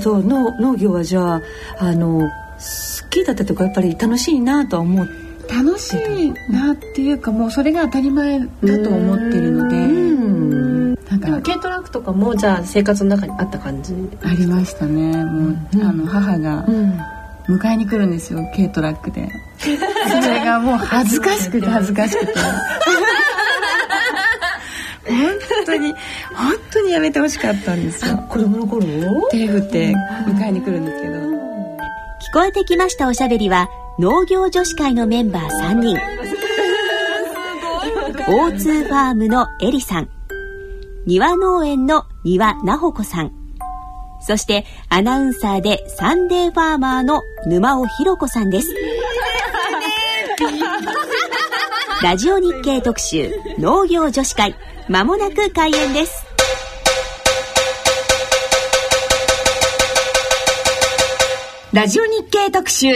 [0.00, 1.42] えっと農農業はじゃあ
[1.78, 8.46] あの好きだったとかやっぱり楽しいなとは思って楽しいなっていうかもうそれが当たり前だ
[8.82, 10.20] と思ってるので。
[11.10, 13.92] なんか軽トラックとかもじゃあ生活の中にあった感じ？
[14.22, 15.24] ありましたね。
[15.24, 16.64] もう、うん、あの母が
[17.48, 19.28] 迎えに来るんですよ軽トラックで。
[19.58, 19.66] そ
[20.28, 22.34] れがもう恥ずかしくて恥ずかしくて。
[25.10, 25.92] 本当に
[26.32, 28.16] 本当にやめてほしかったんですよ。
[28.28, 28.82] 子供の頃？
[29.30, 29.92] 手振って
[30.26, 31.18] 迎えに来るんですけど。
[31.18, 31.28] 聞
[32.32, 35.96] こえてきましたおしゃべりは農業女子会のメンバー3人。
[38.26, 40.08] O2 ファームのエリさん。
[41.06, 43.32] 庭農園の庭奈穂子さん。
[44.20, 48.68] そしてアナウンサーでサンデーファーマーの沼尾ひろ子さんです。
[52.02, 54.54] ラジオ日経特集農業女子会。
[54.88, 56.26] まもなく開演です
[61.72, 62.88] ラジオ日経特集。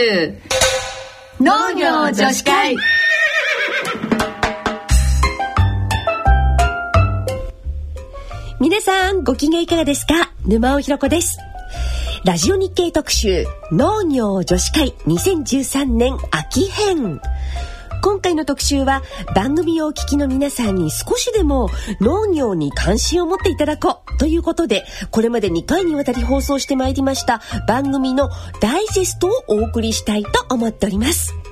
[1.39, 2.75] 農業女子会。
[8.59, 10.33] 皆さんご機嫌いかがですか？
[10.45, 11.37] 沼尾ひろ子です。
[12.25, 17.21] ラジオ日経特集農業女子会2013年秋編。
[18.01, 19.01] 今回の特集は
[19.35, 21.69] 番組をお聞きの皆さんに少しでも
[22.01, 28.29] 農業に関心を持っていただこうということでこれまで2回にわたり放送してまいりました番組の
[28.61, 31.44] ダイジェストをお送りしたいと思っております。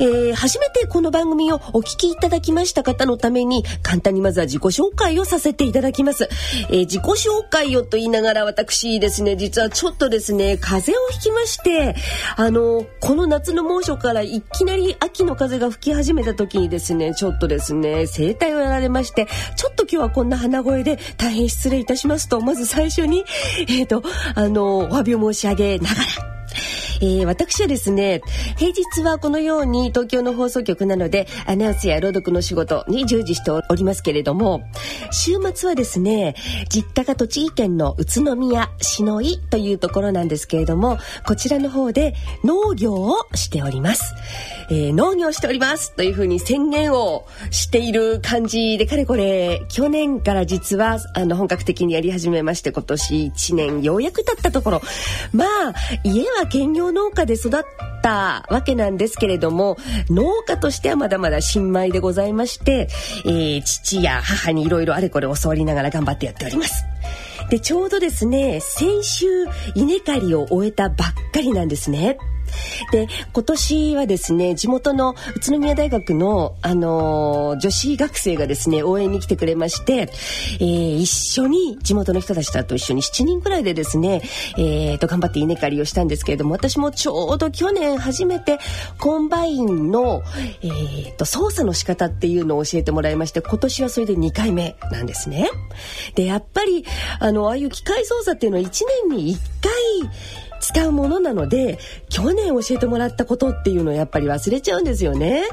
[0.00, 6.28] えー、初めてこの番組をお聞きいただきました方のために簡単にまずは自己紹介をさせていただきます、
[6.70, 11.96] えー、自己紹介をと言いながら私ですね実はちょっとですね風邪をひきまして
[12.36, 19.26] あのこの夏の猛暑からいきなり秋の風が吹き始めた時にですねちょっとですね声帯をやられまして
[19.56, 23.24] ちょっと今日はこんな鼻声で大変失礼いたしますとまず最初に
[23.68, 24.02] えっ、ー、と
[24.34, 26.37] あのお詫びを申し上げながら
[27.00, 28.22] えー、私はですね
[28.56, 34.62] 平日はこのように東京の放送局なのでアナウンスや朗読の仕事に従事しておりますけれども
[35.12, 36.34] 週末はですね
[36.68, 42.14] 実家が栃木県の宇都宮篠井というところなんですけれどもこちらの方で
[42.44, 44.14] 農業をしております、
[44.70, 54.82] えー、農業しておりますというふうに宣言をしている感じでかれこれ去年から実はあの本格的にやり始めまして今年1年ようやく経ったところ
[55.32, 55.74] まあ
[56.04, 57.62] 家は兼業農家で育っ
[58.02, 59.76] たわけなんですけれども
[60.10, 62.88] 農家としてはまだまだ新米でございまして、
[63.24, 66.84] えー、父や母にいろいろあれこれ教わりながら頑張ってやっております。
[67.50, 69.26] でちょうどですね先週
[69.74, 72.18] 稲刈りを終えたばっかりなんですね。
[72.92, 80.10] で今年はですね地元の宇都宮大学の、あのー、女子学生がですね応援に来てくれまして、
[80.60, 84.22] えー、一緒に地元の人たちと一緒に7人くらいでですね、
[84.56, 88.58] えー、と頑張って稲刈りをしたんですけれども私もちょうど去年初めて
[88.98, 90.22] コンバインの、
[90.62, 95.48] えー、と操作の仕方っていうのを教えてもらいまして今年はそれで2回目なんですね。
[96.14, 96.84] でやっぱり
[97.20, 98.70] あのああいう機械操作っていうのは1
[99.08, 99.72] 年に1回
[100.68, 101.78] 使うものなので
[102.10, 105.44] 去年教えてもらったことっていうのをやっぱり忘れちゃうんですよね。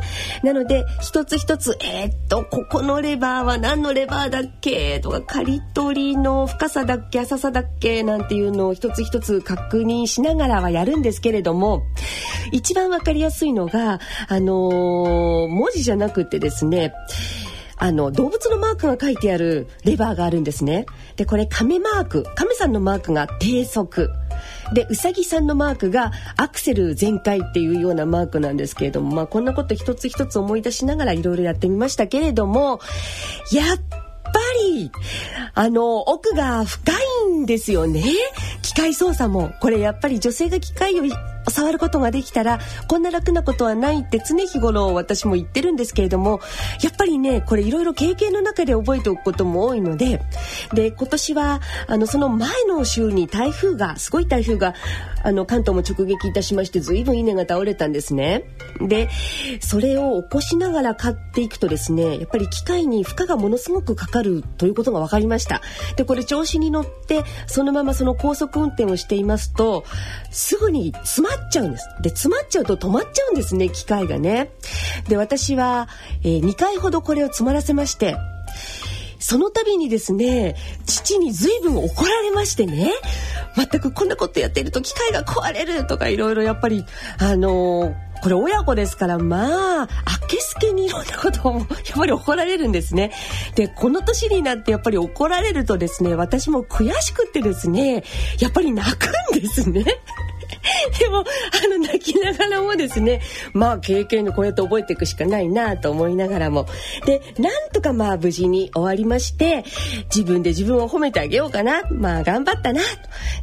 [0.43, 11.83] なので一つ一つえー、っとここのレバーは何のレバーだっけとか刈り取りの深さだっけ浅さだっけなんていうのを一つ一つ確認しながらはやるんですけれども
[12.51, 16.93] 一番わかりやすいのがあのー、文字じゃなくてですね
[17.77, 20.85] あの動物のマークが書いてあるレバーがあるんですね。
[21.15, 24.09] でこれ亀マーク亀さんのマークが低速
[24.73, 32.79] でうさぎさんのマークがアクセル全開っていうようなマークなんですけれども、まあ、こんなこと一つ一つ思い出しながらいろいろやってみましたけれども
[33.51, 34.39] やっぱ
[34.73, 34.91] り
[35.53, 38.03] あの奥が深いんですよね。
[38.61, 39.53] 機械操作も。
[39.61, 41.03] これやっぱり女性が機械を
[41.49, 46.39] 触ることができたらこんな楽なことはないって常日頃私も言ってるんですけれども
[46.81, 50.21] やっぱりねこれいろいろ経験の中で覚えておくことも多いので
[50.73, 54.73] で今年はあのその前の週に台風がすごい台風が
[55.23, 58.43] あの関東も直撃いたしまして随分稲が倒れたんですね。
[58.79, 59.09] で
[59.59, 65.61] それを起こしながら買っていくとですねやっぱり機械に負荷がものすごくかかるということが分かりました。
[65.95, 69.83] でこれ調子に乗ってそのままその高速運転をしていますと
[70.29, 71.87] すぐに詰まっちゃうんです。
[72.01, 74.51] で、詰まっちゃうと止まっちゃうんですね、機械がね。
[75.07, 75.87] で、私は、
[76.23, 78.17] えー、2回ほどこれを詰まらせまして、
[79.19, 80.55] その度にですね、
[80.85, 82.91] 父に随分怒られましてね、
[83.55, 86.85] 全くこんなことやってると機械が壊れるとかいろいろやっぱり、
[87.19, 89.87] あのーこれ親子ですからまあ
[90.27, 93.11] けすけにいろんなことをやっぱり怒られるんですね。
[93.55, 98.03] で、この年になってやっぱり怒られるとですね、私も悔しくってですね、
[98.39, 99.85] やっぱり泣くんですね。
[100.99, 101.23] でも、あ
[101.67, 103.21] の、泣きながらもですね、
[103.53, 106.67] まあ、経験でこうやって覚えていくしかないなと思いながらも。
[107.05, 109.63] で、なんとかまあ、無事に終わりまして、
[110.13, 111.83] 自分で自分を褒めてあげようかな。
[111.91, 112.81] まあ、頑張ったな。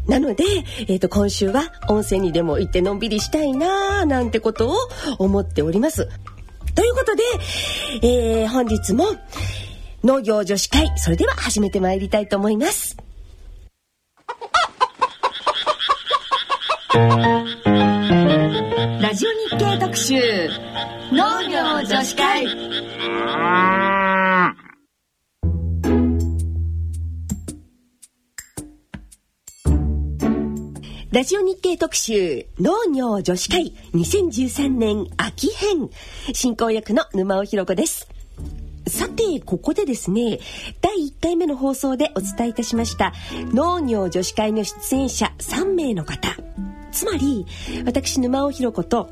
[0.06, 0.44] なので、
[0.80, 4.76] えっ、ー、と、今週は温泉にでも行ってのんびりしたいななんてことを
[5.18, 6.08] 思っております。
[6.74, 7.22] ということで、
[8.02, 9.06] えー、本日も、
[10.04, 12.96] 農業女子会、それでは始めてまいりたいと思います。
[19.12, 20.14] ラジオ日経特集
[21.12, 22.46] 農業女子会。
[31.12, 35.90] ラジオ日経特集農業女子会2013年秋編。
[36.32, 38.08] 進行役の沼尾ひろ子です。
[38.86, 40.38] さて、ここでですね、
[40.80, 43.12] 第1回目の放送でお伝えいたしました
[43.52, 46.34] 農業女子会の出演者3名の方、
[46.92, 47.46] つまり
[47.84, 49.10] 私沼尾ひろ子と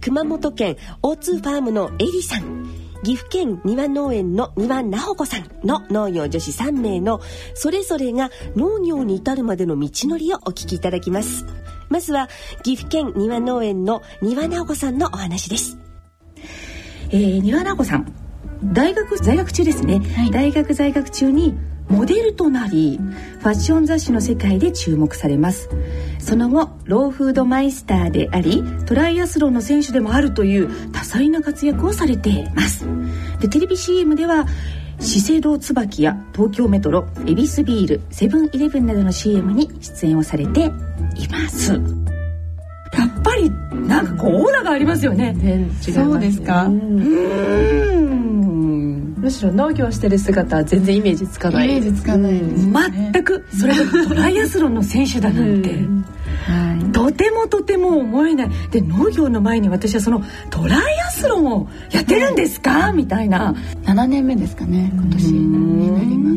[0.00, 2.68] 熊本県大津ファームのエリさん
[3.02, 7.20] 岐阜県庭農園の庭直穂子さんの農業女子3名の
[7.54, 11.46] それぞれが農業に至るまでの道のりをお聞きいただきます。
[11.88, 12.28] まずは
[12.62, 15.78] 岐阜県庭農園の庭直子さんのお話です。
[17.10, 18.12] えー、庭直子さん
[18.62, 21.58] 大学在学中ですね、はい、大学在学中に
[21.90, 22.98] モデルとなり
[23.40, 25.68] ファッション雑誌の世界で注目されます。
[26.18, 32.86] その後ローフードマイスターでありトライアスロンの選手でもあるという多彩な活躍をされています。
[33.40, 34.46] でテレビ CM では
[35.00, 40.66] 資生堂椿や東京メトロ恵比寿ビールセブンイレブンなどの CM に出演をされて
[41.16, 41.80] います。
[42.92, 43.50] やっぱり
[43.86, 45.32] なんかこうオーラがありますよね。
[45.32, 46.64] ねそうですか。
[46.64, 47.30] うん。
[49.20, 51.66] むしろ農業してる姿は全然イメージつかない。
[51.66, 58.50] イメージつかないです、ね、全くそれがトライアスロンの選手だなんて、はい、とてもとても思えない。
[58.70, 63.54] で農業の前に私はそのトライアスロンをやってるんですか、みたいな。
[63.84, 66.30] 7年目ですかね今年になりま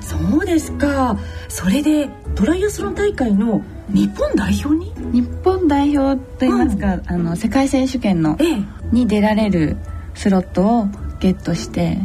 [0.00, 0.18] す。
[0.18, 1.16] そうですか。
[1.48, 3.62] それでトライアスロン大会の
[3.92, 4.92] 日本代表に？
[5.12, 9.76] 日本代表といいますか、うん、あの世界選手権の、ええ、に出られる
[10.14, 10.86] スロットを
[11.18, 11.98] ゲットして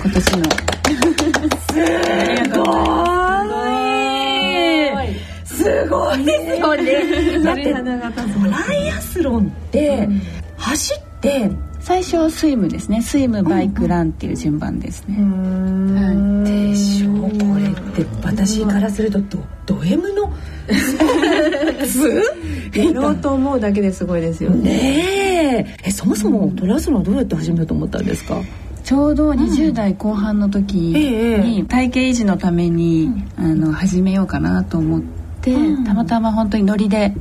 [0.00, 0.44] 今年の。
[5.46, 6.24] すごい。
[6.24, 7.44] すごいですよね。
[7.44, 7.80] だってト
[8.50, 10.08] ライアスロンって
[10.56, 11.50] 走って
[11.80, 13.02] 最初はスイムですね。
[13.02, 17.14] スイムバイクランっていう順番ですね、はい、でしょう。
[17.22, 17.28] こ
[17.58, 17.63] れ
[18.46, 19.18] 私からすると
[19.66, 20.32] ドド M の？
[22.74, 24.70] やろうと思うだけですごいですよね。
[24.70, 25.90] ねえ。
[25.90, 28.40] そもそもトライアスロンはどうやって始めようと思ったんですか？
[28.82, 35.02] ちょうど20代後半の時に体型維持のために、あの始めようかなと思っ
[35.40, 35.54] て、
[35.86, 37.14] たまたま本当にノリで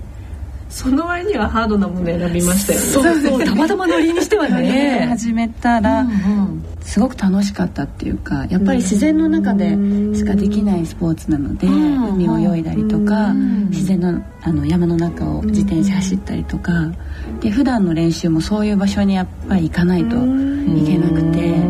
[0.74, 2.86] その割にはハードなもの選びましたよね。
[2.88, 5.06] そうそうたまたまノリにしてはね。
[5.08, 9.70] 始めたら、うんうん、すごく楽しかったっていうか、やっぱり自然の中で
[10.18, 13.34] しかできないスポーツなので、海を泳いだりとか、
[13.70, 16.92] 自然のあの山の中を自転車走ったりとか、
[17.40, 21.62] で普段の練習もそういう場所にやっぱり行かないといけなくて、やっ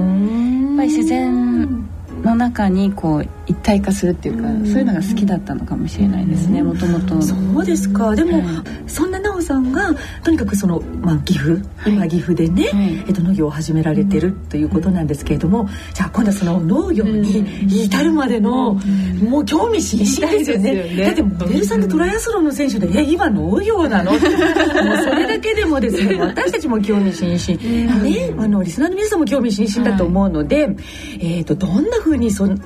[0.78, 1.73] ぱり自然
[2.24, 8.16] の中にこう一体化するっていうか、そういうのが好きだったのかもしれないですねもともとそうですか。
[8.16, 8.42] でも、
[8.88, 18.80] そんな奈緒さんがとにかくその、まあ、岐阜、今岐阜でね、えっと、農業を始められてるということなんですけれども、じゃあ今度はその農業に至るまでの、
[19.22, 21.04] もう興味津々ですよね。
[21.06, 24.12] だってモデルさんってトライアスロンの選手で「え今農業なの?
[24.16, 26.16] 」もうそれだけでもですね。
[26.16, 30.76] 私たちも興味津々、ね、あのリスナーの皆さんも興味津々だと思うので、
[31.20, 32.58] えっとどんなふうにそ,、ね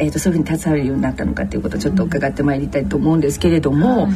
[0.00, 4.08] えっとそういうふうに携わるようになったのかということをちょっと伺ってまいりたいと思うんですけれども、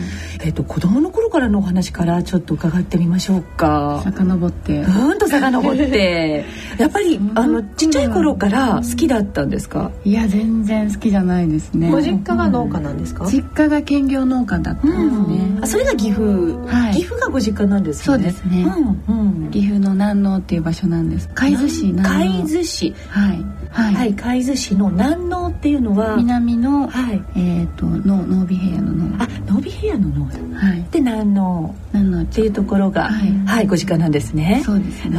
[0.43, 4.01] えっと子供の頃からのお話からちょっと伺ってみましょうか。
[4.05, 4.79] 遡って。
[4.81, 6.45] うんと遡って。
[6.79, 9.91] やっぱりあのちっちゃい頃から好きだったんですか？
[10.05, 11.91] いや全然好きじゃないですね。
[11.91, 14.97] ご実家が農家なんですか、実家が兼業農家だったんで
[15.37, 16.23] すね、あそれが岐阜、
[16.67, 18.05] はい、岐阜がご実家なんですね。
[18.05, 18.67] そうですね、
[19.09, 21.29] うん岐阜の南農っていう場所なんです。
[21.35, 34.63] 海津市海津市はいはい、はい、海津市の南農っていうのは南の、はい、えっ、ー、との濃尾平野の農あ濃尾平野の農はい、で南農南農っていうところが、はい、はい、ご実家なんですね。
[34.65, 35.19] そうですね。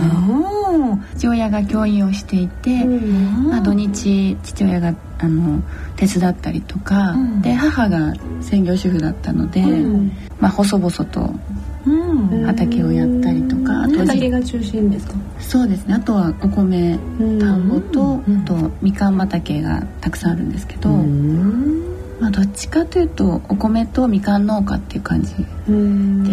[1.17, 5.61] 父親が教員をしていて、まあ、土日父親があの
[5.95, 11.33] 手伝ったりとか、うん、で母が専業主婦だったので、うん、まあ細々と
[12.45, 15.13] 畑をやったりとか、あと畑が中心ですか？
[15.39, 15.95] そうですね。
[15.95, 20.89] あとはお米田んぼと、あとみかん畑がたくさんあるんですけど、
[22.19, 25.43] まあ、どっちかというとお米とみかん農家っていう感じで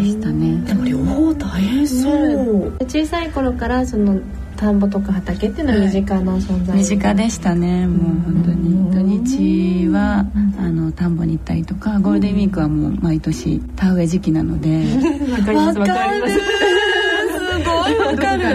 [0.05, 0.62] したね。
[0.67, 4.21] でも両方大変そう、小さい頃からその
[4.59, 7.87] 田んぼとか畑っていうのは身近な存在、身近でしたね。
[7.87, 8.79] もう本当に。
[8.91, 10.27] 土日は
[10.59, 14.85] あの田んぼに行ったりとかゴールデンウィークはもう毎年田植え時期なので
[15.31, 16.41] わかりますわかります。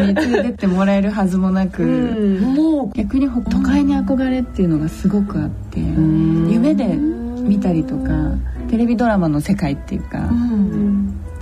[0.07, 8.12] に連れてってもらえるはずもなく、もう逆に都会に憧れっていうのがすごくあって夢で見たりとか
[8.69, 10.29] テレビドラマの世界っていうか、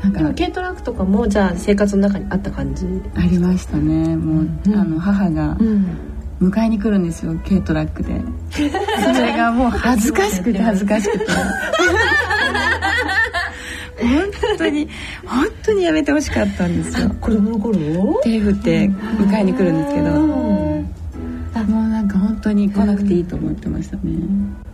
[0.03, 2.85] なんか軽トラックとかもじゃあ生活の中にあった感じ？
[3.15, 4.15] ありましたね。
[4.15, 5.55] もう、うん、あの母が
[6.41, 8.19] 迎えに来るんですよ軽トラックで。
[8.51, 11.25] それがもう恥ずかしくて 恥ずかしくて。
[14.01, 14.87] 本当に
[15.25, 17.09] 本当にやめてほしかったんですよ。
[17.21, 18.19] 子供の頃？
[18.23, 20.51] 手振って迎えに来るんですけど。
[21.67, 24.01] もうなんか本当に来なくていいと思ってましたね、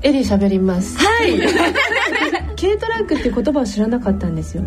[0.04, 0.98] エリー喋ります。
[0.98, 1.38] はい。
[2.60, 4.64] 軽トラックって言葉を知らなかったんですよ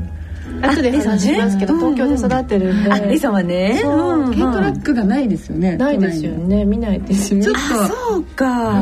[0.62, 1.58] 後で話します。
[1.58, 3.80] けど、東京で育ってるんで、あリサはね。
[3.82, 6.64] 軽トラックがないですよねないですよね。
[6.64, 7.44] 見ないですよね。
[7.44, 7.60] ちょっと。
[7.94, 8.72] そうか。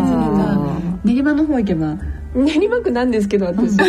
[1.05, 1.97] 練馬の方行けば。
[2.35, 3.77] 練馬区なんですけど私。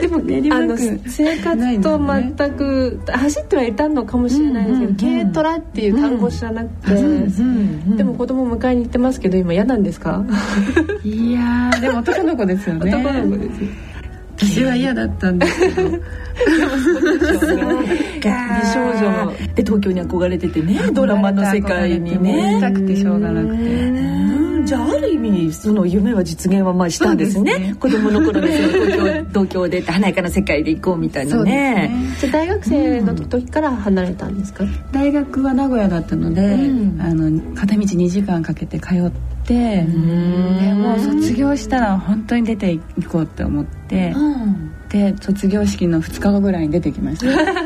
[0.00, 0.18] でも
[0.54, 6.94] あの生活と全く、走ってはいたのかもしれないですけど、軽トラっていう単語知らなくて、
[7.96, 10.24] でも子供迎えに行ってますけど今嫌なんですか？
[11.04, 12.94] いやでも男の子ですよね。
[12.94, 13.60] 男の子です
[14.38, 15.90] 私は嫌だったんですけど。
[15.90, 15.98] 美
[18.72, 22.58] 少女で東京に憧れててねドラマの世界にね。
[22.60, 24.16] たくてしょうがなくて。
[24.66, 31.88] じゃあある意味その夢は実現はまあしたんですね、ね、子供の頃で東京東京で華やかな世界で行こうみたいなね。
[31.88, 31.90] ね。
[32.18, 47.26] じゃあ大学生の時から離れたんですか、うん、大学は名古屋だったので、うん、あの片道2時間かけて通ってでもう卒業したら本当に出ていこうって思って、うん、で卒業式の2日後ぐらいに出てきました。
[47.32, 47.56] そうだっ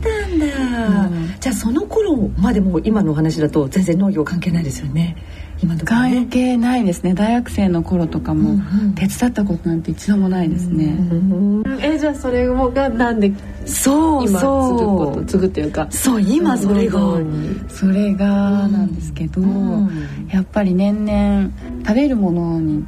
[0.00, 5.16] たんだ、うん、じゃあその頃までも今のお話だと全然農業関係ないですよね
[5.62, 7.14] 今ね、関係ないですね。
[7.14, 8.60] 大学生の頃とかも
[8.96, 13.32] 手伝ったことなんて一度もないですね、うんうん、えじゃあそれがなんで
[13.64, 15.86] そう今継ぐこと継ぐっていうか。
[15.90, 17.00] そう今それが。
[17.68, 18.26] それが
[18.68, 19.88] なんですけど、うん、
[20.28, 21.50] やっぱり年々
[21.86, 22.84] 食べるものに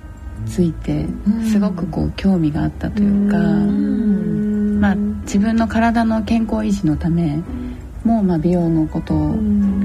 [0.47, 1.07] ついて
[1.51, 7.41] すごくこう興味があったというか、まあ、自分の体の健康維持のため
[8.05, 9.15] も、まあ、美容のこと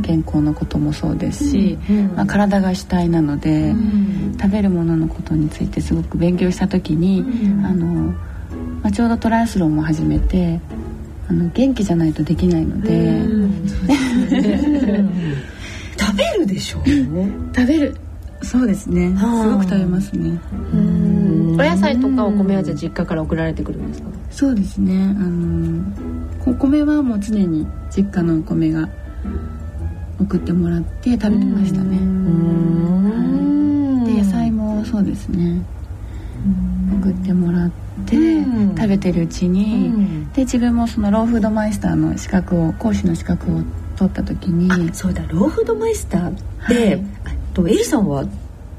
[0.01, 1.77] 健康のこともそうですし、
[2.15, 3.73] まあ、体が主体なので、
[4.39, 7.25] 食べるもののことについてすごく勉強した時に、
[7.65, 7.85] あの
[8.81, 10.59] まあ、ちょうどトライアスロンも始めて
[11.29, 13.21] あの元気じゃないとできないので。
[15.99, 16.83] 食べるでしょう、
[17.55, 17.95] 食べる。
[18.41, 19.13] そうですね。
[19.17, 20.39] すごく食べますね。
[20.73, 24.07] お野菜とかお米はじゃ実家から送られてくるんですか？
[24.31, 25.13] そうですね。
[25.19, 25.83] あの
[26.45, 27.67] お米はもう常に
[27.99, 28.87] 実家のお米が
[30.21, 31.97] 送ってもらって食べてましたね。
[34.05, 35.61] で野菜もそうですね。
[37.01, 37.71] 送ってもらっ
[38.05, 38.15] て
[38.77, 39.91] 食べてるうちに
[40.33, 43.61] で自分もそのローフードマイスターの資格を講師の資格を
[43.97, 45.21] 取った時にそうだ。
[45.23, 46.33] ローフードマイスターっ
[46.69, 47.37] て、はい。
[47.53, 48.23] とエリさんは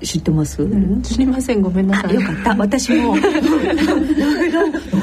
[0.02, 1.60] 知ってます、うん、知りません。
[1.60, 2.14] ごめんなさい。
[2.14, 2.56] よかった。
[2.56, 3.16] 私も。
[3.20, 3.36] ローフ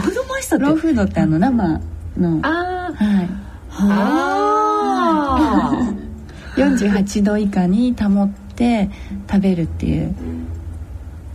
[0.09, 1.79] ードマイスターローフードってあの生
[2.17, 2.39] の。
[2.41, 3.46] ああはい
[3.79, 8.89] ああ48度以下に保って
[9.29, 10.15] 食べるっていう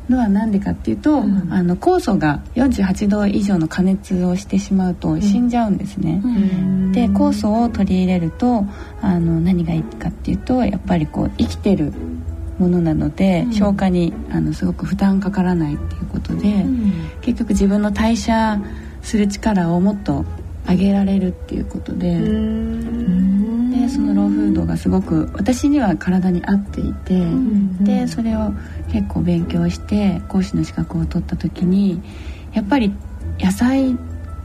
[0.08, 6.20] のは何でかっていうと、うん、あの酵素が48度以上の加熱をしてしまうと死んじゃうんですね。
[6.24, 8.64] うん、で酵素を取り入れると
[9.00, 11.92] あの何がいいかっていうとやっぱりこう生きてる
[12.58, 16.66] ものなので、うん、消化にあのすごく負担かからないっていうことで、
[17.20, 18.60] 結局自分の代謝
[19.02, 20.24] する力をもっと
[20.68, 22.18] 上げられるっていうことで。
[23.72, 27.20] でそのローフードがすごく私には体に合っていて、
[27.80, 28.52] でそれを
[28.92, 32.00] 結構勉強して講師の資格を取った時に
[32.52, 32.94] やっぱり
[33.40, 33.96] 野菜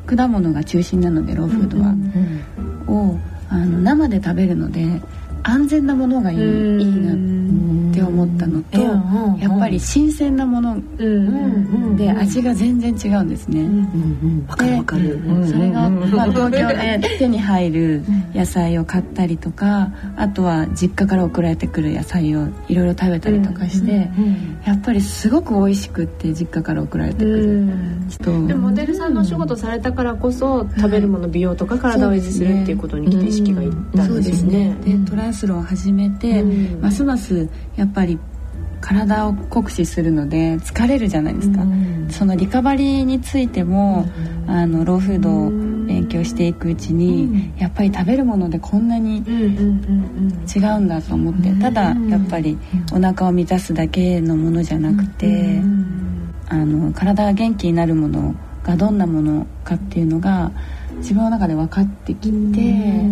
[0.05, 1.93] 果物が中心なのでローフードは、
[2.87, 3.19] を
[3.49, 5.01] あの生で食べるので
[5.47, 8.79] 安全なものがいいいいなって思ったのと、
[9.39, 10.77] やっぱり新鮮なもの
[11.95, 13.67] で味が全然違うんですね。
[14.47, 15.19] わかるわかる。
[15.47, 18.03] それが、まあ、東京で手に入る
[18.35, 24.09] 野菜を買ったりとかあとは実家から送られてくる野菜をいろいろ食べたりとかして、
[24.65, 27.67] やっぱりすごく美味しくって実家から送られてくる。
[28.47, 29.07] でモデルさん。
[29.07, 32.97] のお仕事されたからこそ食べるもの美容とか体を維持するっていうこと。
[32.97, 34.75] に意識がいったんですね。
[34.83, 36.43] でトライアスロンを始めて、
[36.81, 38.19] ますますやっぱり
[38.81, 44.07] 体を酷使するので疲れるじゃないですか、うん、そのリカバリーについても、
[44.47, 45.49] うん、あのローフードを
[45.87, 52.57] 勉強していくうちに、うん、やっぱり食べるものでこんなに違うんだと思って、ただやっぱり
[52.91, 55.61] お腹を満たすだけのものじゃなくて、
[56.49, 60.51] あの体が元気になるものがどんなものかっていうのが
[60.97, 63.03] 自分の中で分かってきて、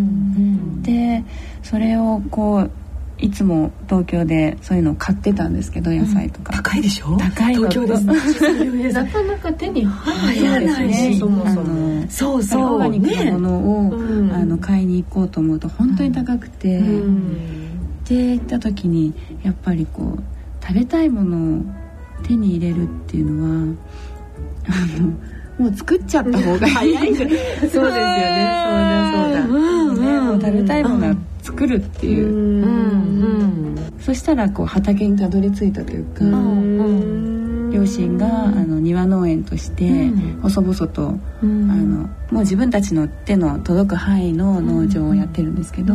[0.82, 1.24] で
[1.64, 2.72] それをこう
[3.18, 7.16] いつも東京でそういうのを買ってたんですけど野菜とか、うん、高いでしょ？
[7.18, 8.04] 高い東京です
[8.94, 12.06] なかなか手に入らないし、ね、そもそも。
[12.10, 12.74] そうそう。
[12.74, 19.14] オーガニックなものを、ね、あの買いに行こうと思うと本当に高くて、うん、で行った時に
[19.44, 21.62] やっぱりこう食べたいものを
[22.24, 23.76] 手に入れるっていうのは
[24.68, 25.14] あの
[25.58, 27.08] もう作っちゃった方が早い。
[27.08, 27.70] そうですよね。
[27.72, 27.92] そうだ
[29.14, 36.24] そうだ、うんうん、もう食べたいものは作るっていう、うんうん、そしたらこう畑にたどり着いたというか、
[37.76, 40.10] 両親があの庭農園として
[40.42, 41.10] 細々と、
[41.42, 45.94] あのもう自分たちの手の届く範囲の農場をやってるんですけど、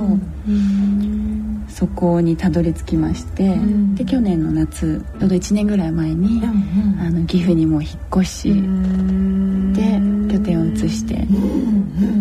[1.69, 3.57] そこにたどり着きまして、
[3.95, 8.49] で去年の夏ちょうど1年ぐらい前に、あの岐阜にも引っ越し、
[9.73, 11.15] で拠点を移して、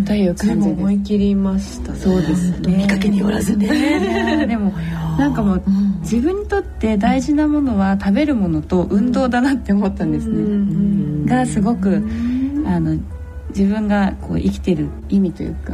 [0.05, 1.99] という感じで思い切りましたね。
[1.99, 2.77] そうですね。
[2.77, 3.67] 見かけによらずね。
[4.47, 4.73] でも
[5.19, 5.63] なんかもう、
[6.01, 12.03] 自分にとって大事なものは食べるものと運動だなって思ったんですね、がすごく
[12.65, 12.97] あの
[13.49, 15.73] 自分がこう生きてる意味というか、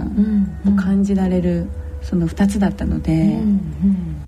[0.68, 1.68] を感じられる
[2.02, 3.40] その2つだったので、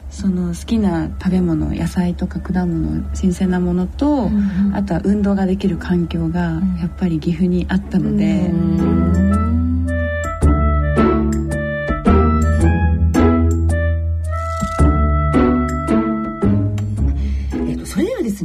[0.09, 8.51] その好きな食べ物野菜とか果物新鮮なものと、うん、あとは運動ができる環境がやっぱり岐阜にあったので。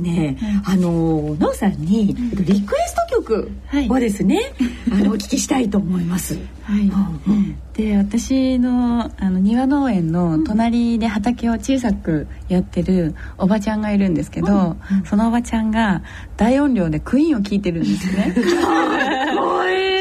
[0.02, 3.50] ね、あのなおさんに、えっと、リクエスト曲
[3.88, 4.52] をですね、
[4.90, 6.38] はい、あのお聞きしたいと思います。
[6.62, 16.02] はい、うん、で私のあの庭農園の隣で畑を小さくやってるおばちゃんがいるんですけど、うん、そのおばちゃんが
[16.36, 18.32] 大音量でクイーンを聴いてるんですね。
[18.34, 19.91] かっこいい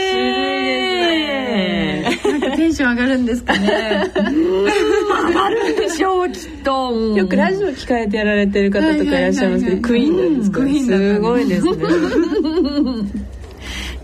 [2.72, 4.12] ンション上がるんですかね。
[4.16, 6.92] 上がるんでしょうきっと。
[7.16, 10.60] よくラジオ聞かれてやられてる方とかいらっしゃいますけど、クイーンなんですか。
[10.60, 11.76] すごいですね。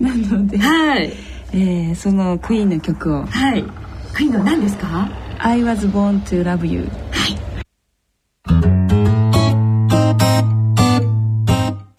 [0.00, 1.12] なので、 はい。
[1.52, 3.24] えー、そのクイーンの曲を。
[3.24, 3.64] はい。
[4.12, 7.38] クイーンの何ですか？I was born to love you はい。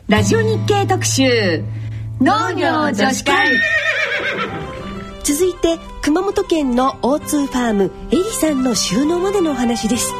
[0.07, 1.63] ラジオ日経特集。
[2.21, 3.57] 農業女子会
[5.31, 10.11] 続いて熊本県の O2 ファームエリさんの収納までのお話です。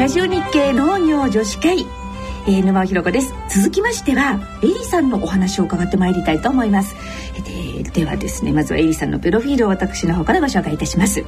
[0.00, 1.84] ラジオ日経農業女子会
[2.46, 3.34] えー、沼尾ひ子です。
[3.50, 6.96] 続きましてはエリさんのお話を伺ってまいりたいと思います。
[7.44, 11.22] でではですねまずはエリさんのプロフィールを私の方からご紹介いたします。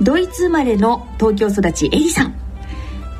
[0.00, 2.34] ドイツ生まれの東京育ちエリさん。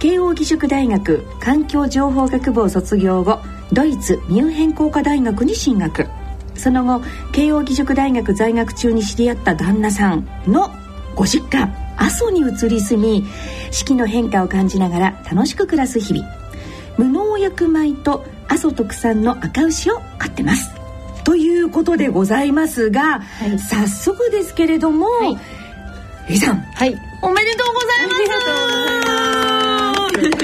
[0.00, 3.38] 慶應義塾大学環境情報学部を卒業後
[3.72, 6.08] ドイツミュンヘン工科大学に進学。
[6.64, 10.70] その後慶應義塾大学在学中に知り合った旦那さんの
[11.14, 13.22] ご実家阿蘇に移り住み
[13.70, 16.26] 四季の変化を感じながら楽しく暮らす日々
[16.96, 20.70] 無農薬米と阿蘇特産の赤牛を飼ってます。
[21.24, 25.26] ということでございますが、はい、早速ですけれども、は
[26.30, 28.22] い、さん、はい、おめでとうございます。
[30.14, 30.38] 何が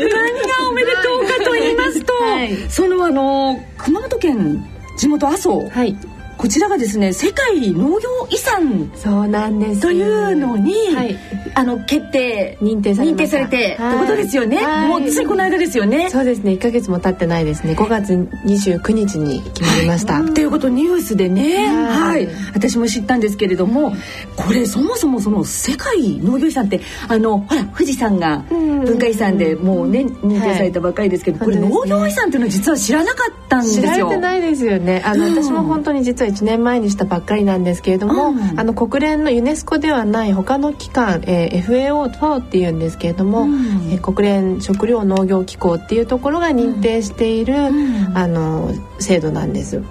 [0.68, 4.62] おめでとうかと言いますと、はい、そのあの熊本県
[5.00, 5.96] 地元阿蘇、はい、
[6.40, 9.82] こちらがですね世界農業遺産そうなんです。
[9.82, 11.14] というのに、はい、
[11.54, 16.08] あの決定認定され認定されてってことですよね、はい、もうついこの間ですよね。
[16.08, 16.52] そうですね。
[16.52, 17.74] 1か月も経ってないですね。
[17.74, 21.68] 5月29日に決まりました、はい、っていうことニュースでね。
[21.68, 22.26] はい。
[22.54, 23.92] 私も知ったんですけれども
[24.34, 33.82] これそもそもその世界農業遺産ってあのほら富士山が文化遺産でもうね認定されたばかりですけど、これ農業遺産っていうのは実は知らなかったんですよ。
[33.82, 35.02] 知られてないですよね。
[35.04, 49.82] あの、私も本当に実は1年前にしたばっかりなんですけれども、も、うん、あの国連のユネスコではない他の機関、えー、FAO っていうんですけれども、うん、えー、国連食糧農業機構っていうところが認定している、うん、あの制度なんです。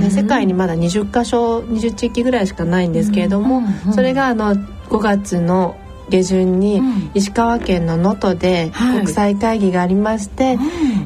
[0.00, 5.76] で世界にまだ20カ所20地域ぐらいしかないんですけれども、それがあの5月の
[6.08, 6.80] 下旬に
[7.14, 10.56] 石川県の能登で国際会議がありまして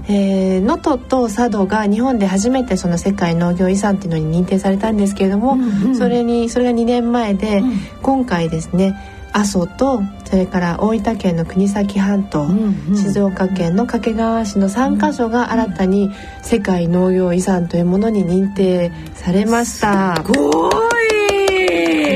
[0.08, 5.56] 能登、と佐渡が日本で初めてその世界農業遺産っていうのに認定されたんですけれども、
[5.94, 8.94] それにそれが2年前で、うん、今回ですね
[9.32, 16.10] 阿蘇とそれから大分県の国東半島、うんうん、静岡県の掛川市の3カ所が新たに
[16.42, 20.16] 世界農業遺産というものに認定されました。
[20.16, 20.70] すご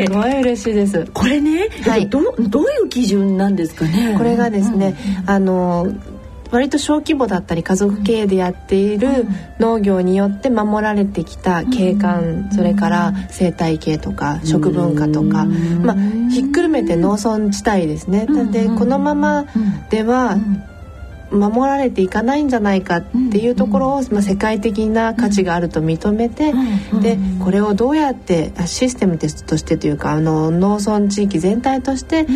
[0.06, 1.06] すごい嬉しいです。
[1.12, 4.14] これね、はい、どどういう基準なんですかね？
[4.16, 5.92] これがですね、うん、あの
[6.50, 9.26] 割と小規模だったり家族経営でやっている
[9.58, 15.96] 農業によって守られてきた景観それから生態系とか食文化とかまあ
[16.30, 18.26] ひっくるめて農村地帯ですね。
[18.52, 19.46] でこのまま
[19.90, 20.36] では
[21.34, 26.52] 守られていかないんじゃないかっていうところを、まあ、世界的な価値があると認めて、
[27.00, 32.26] でこれをどうやってシステムとしてというかあの農村地域全体として、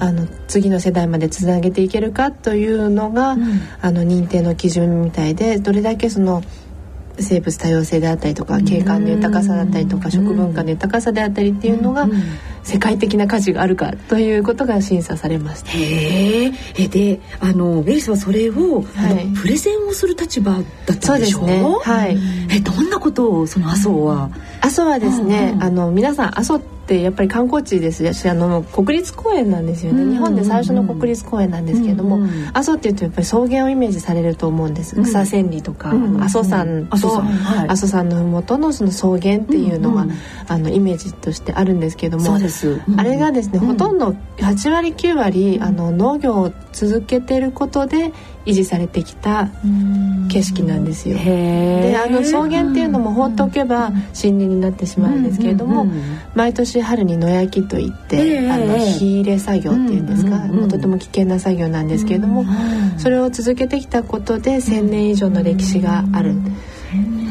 [0.00, 3.36] あの次の世代までつなげていけるかというのが、
[3.80, 6.42] あの認定の基準みたいでどれだけその。
[7.20, 12.08] 生物多様性であったりとか景観の豊かさだったりとか食文化の豊かさであったりっていうのが
[12.62, 15.70] 世界的な価値があるかということが審査されました。
[15.72, 20.62] へえであのメリスはそれを、はい、プレゼンをする立場だっ
[20.98, 21.38] たんでしょ？
[21.38, 21.62] うそうですね。
[21.62, 22.18] はい。
[22.50, 24.30] えどんなことをその麻生は？
[24.60, 37.22] 麻生はですね、あの皆さん麻生ってやっぱり観光地ですしあの国立公園なんですよね、日本で最初の国立公園なんですけれども、阿蘇っていうとやっぱり草原をイメージされると思うんです、草千里とか、阿蘇山と
[37.68, 40.06] 阿蘇山の麓のその草原っていうのは、
[40.48, 42.38] あのイメージとしてあるんですけれども
[42.96, 48.12] あれがですね、ほとんど8割9割あの農業を続けてることで
[48.48, 49.50] 維持されてきた
[50.30, 51.18] 景色なんですよ。
[51.18, 55.86] であの草原っていうのも放っておけば森林になってしまうんですけれども、
[56.34, 62.46] 毎年春に野焼きといって、あの火入れ作業っていうんですか、もうとても危険な作業なんですけれども、
[62.96, 66.34] それを続けてきたことで1,000年以上の歴史がある。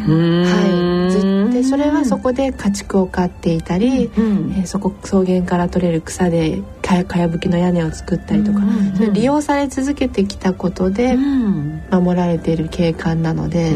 [0.08, 11.18] はい、でそれはそこで家畜を飼っていたり、うん、えー、そこ草原から取れる草でかかやぶきの屋根を作ったりとか、うん、利用され続けてきたことで
[11.92, 13.72] 守られている景観なので、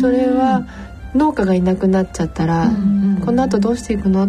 [0.00, 0.66] それは
[1.14, 2.70] 農家がいなくなっちゃったら、
[3.24, 4.28] このあとどうしていくの、っ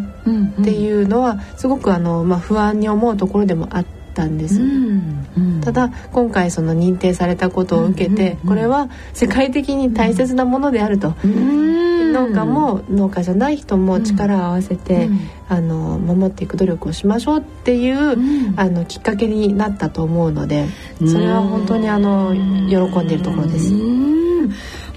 [0.63, 4.00] ていうのはすごくあの、まあ、不安に思うところでもあって。
[4.13, 15.09] たんです、うんうん、ただ今回その認定されたことを受けて、これは世界的に大切なものであると、農家も農家じゃない人も力を合わせて、
[15.47, 20.67] あの守っていく努力をしましょうっていう、あのきっかけになったと思うので
[20.99, 22.33] それは本当にあの
[22.69, 23.71] 喜んでいるところです。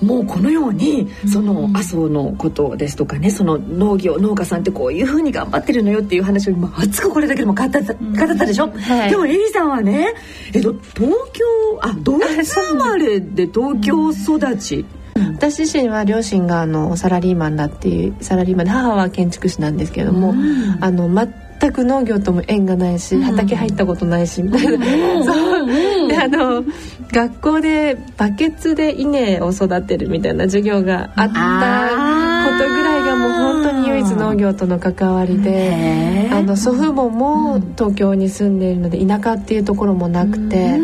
[0.05, 7.93] もうこのようにその麻生のことですとかねその農業農家さんってこういうふうに頑張ってるのよっていう話を今熱くこれだけでも語った語っ
[8.37, 10.15] たでしょ、はい、でもエリさんはね
[10.53, 11.45] えっと東京
[11.81, 14.85] あドイツ生まれで東京育ち？
[15.17, 21.33] 私自身は両親があのサラリーマンだっていうサラリーマンで母は建築士なんですけども、うん、あの全
[21.73, 26.09] く農業とも縁がないし畑入ったことないしみたいな、そう。
[26.09, 26.65] であの
[27.13, 40.79] 学校でバケツで稲を育てるみたいな授業があったことぐらいがもう本当に唯一農業との関わりであの祖父母も東京に住んでいるので田舎っていうところもなくて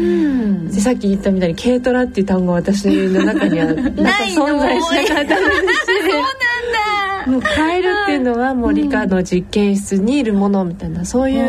[0.71, 4.03] でさっき言ったみたいに軽トラっていう単語は私の中には なんか
[4.35, 5.51] 存在しなかったですし。
[7.27, 11.41] もうカエルっていうのはもう理科の実験室にいるものみたいなそういう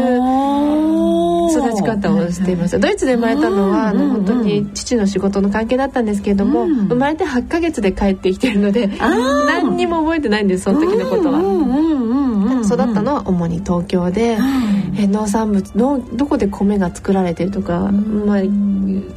[1.51, 11.62] 育ち方をしていましたドイツで生まれたのはあの本当に父の仕事の関係だったんですけれども生まれて8ヶ月で帰ってきてるので何にも覚えてないんですその時のことは。
[12.63, 14.38] 育ったのは主に東京で、
[14.95, 18.41] え農産物のどこで米が作られてるとか、まあ、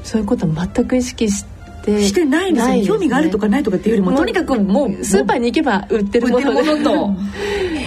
[0.03, 1.54] そういうことは全く意識してし
[1.85, 7.15] てしてないんですよ、ね、興味があるとかないとかっていうよりもとにかくもうスーパーに行けば売ってるものと。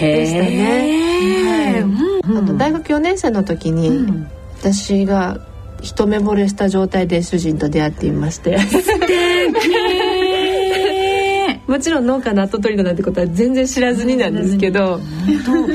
[0.00, 1.84] でしたね、
[2.24, 4.28] はい、あと大学4年生の時に、うん、
[4.60, 5.40] 私が
[5.80, 8.58] 一目惚れした状態で主人と出会っていまして。
[11.66, 15.66] もちろん農家の跡取りだなんてことは全然知らずになんですけど、はい、ど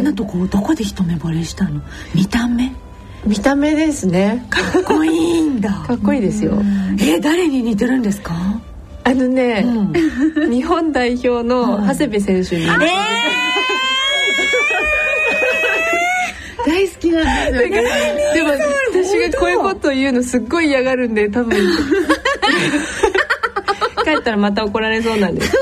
[0.00, 1.80] んなとこどこで一目惚れしたの？
[2.14, 2.72] 見た目？
[3.26, 4.46] 見た目ですね。
[4.50, 5.70] かっこいいんだ。
[5.86, 6.52] かっこいいですよ。
[6.98, 8.34] えー、誰に似てるんですか？
[9.04, 12.70] あのね、うん、日本代表の長谷部選手に、えー！
[16.66, 17.82] 大好きなんですよ、ね、
[18.34, 18.50] でも
[18.92, 21.58] 私がこういうことを言うのすっごい嫌がるんで多分。
[24.04, 25.52] 帰ったらまた怒られそうなんです。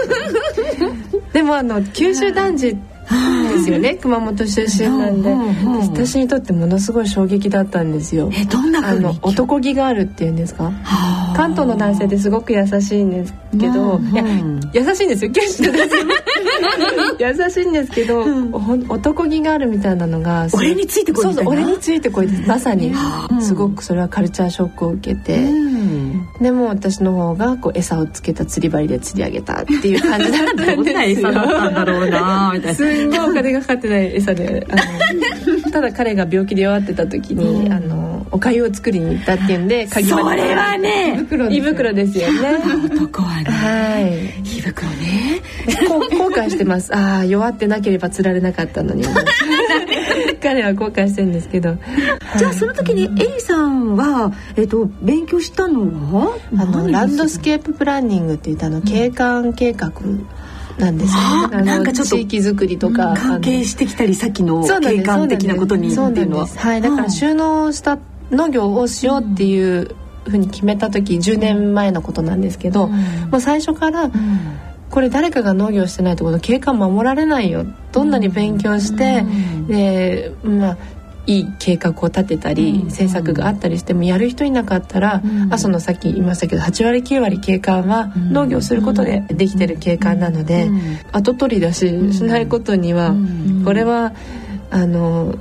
[1.33, 2.77] でもあの九州男児
[3.59, 3.95] ですよね。
[4.01, 5.35] 熊本出身なんで。
[5.83, 8.31] 私にとってものすごい衝撃だったんですよ。
[8.33, 10.73] えどんなあの男気があるっていうんですか？
[11.37, 14.25] 関東の男性ってすごく優しいんですけど、いや
[14.73, 15.33] 優しいんですよ。
[15.33, 15.97] 九州の男性
[17.19, 18.25] 優しいんですけど、
[18.89, 22.93] 男気があるみたいなのが俺についてこいそうそう俺についてこいまさに。
[23.41, 25.49] すごくそれはカルチャーショックを受けて、
[26.41, 30.57] でも私の方がこう餌をつけた釣り針で釣り上げたっていう感じだったん。
[30.57, 34.77] ですよどんな餌だったんだろうなみたいなすんごいお金がかかってない餌であ
[35.65, 42.59] のただ彼が病気で弱ってた時に、うん、あのお粥を作りに行ったっていうんで鍵それはね胃袋ですよね。
[42.85, 44.27] 男はねはい。
[44.41, 45.41] 胃袋ね。
[45.89, 46.95] 後悔してます。
[46.95, 49.05] ああ弱ってなければ釣られなかったのに。
[50.43, 51.77] 彼は後悔してるんですけど。
[52.37, 55.81] じゃあその時にエリさんは、えっと、勉強したの
[56.15, 56.37] は？
[56.59, 59.93] あのランドスケーププランニングって言ったの景観計画、
[60.79, 61.17] なんです。
[61.17, 66.47] よ、ね、なんかちょっと地域づくりとか関係してきたりさっきの景観的なことにっていうのは。
[66.47, 67.99] はいだから収納した
[68.31, 69.95] 農業をしようっていう
[70.27, 74.11] ふうに決めた時10年前のことなんですけど、もう最初から、
[74.91, 77.65] これ誰かが農業してないところ景観守られないよ。
[77.93, 79.25] どんなに勉強して、
[79.67, 80.77] でまあ
[81.29, 90.71] いい計画を立てたり、政策があったりしてもやる人いなかったら、阿蘇のさっき言いましたけど8割9割景観は農業することでできてる景観なので、
[91.13, 93.15] 後取り出ししないことには、
[93.63, 94.15] これは
[94.71, 95.35] あの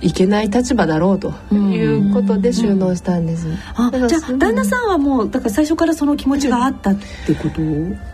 [0.00, 3.48] いけない立場だろうということで収納したんです。
[3.74, 6.94] あじゃあ旦那さんはもうだから最初からその気持ちがあったっ
[7.26, 7.60] てこと？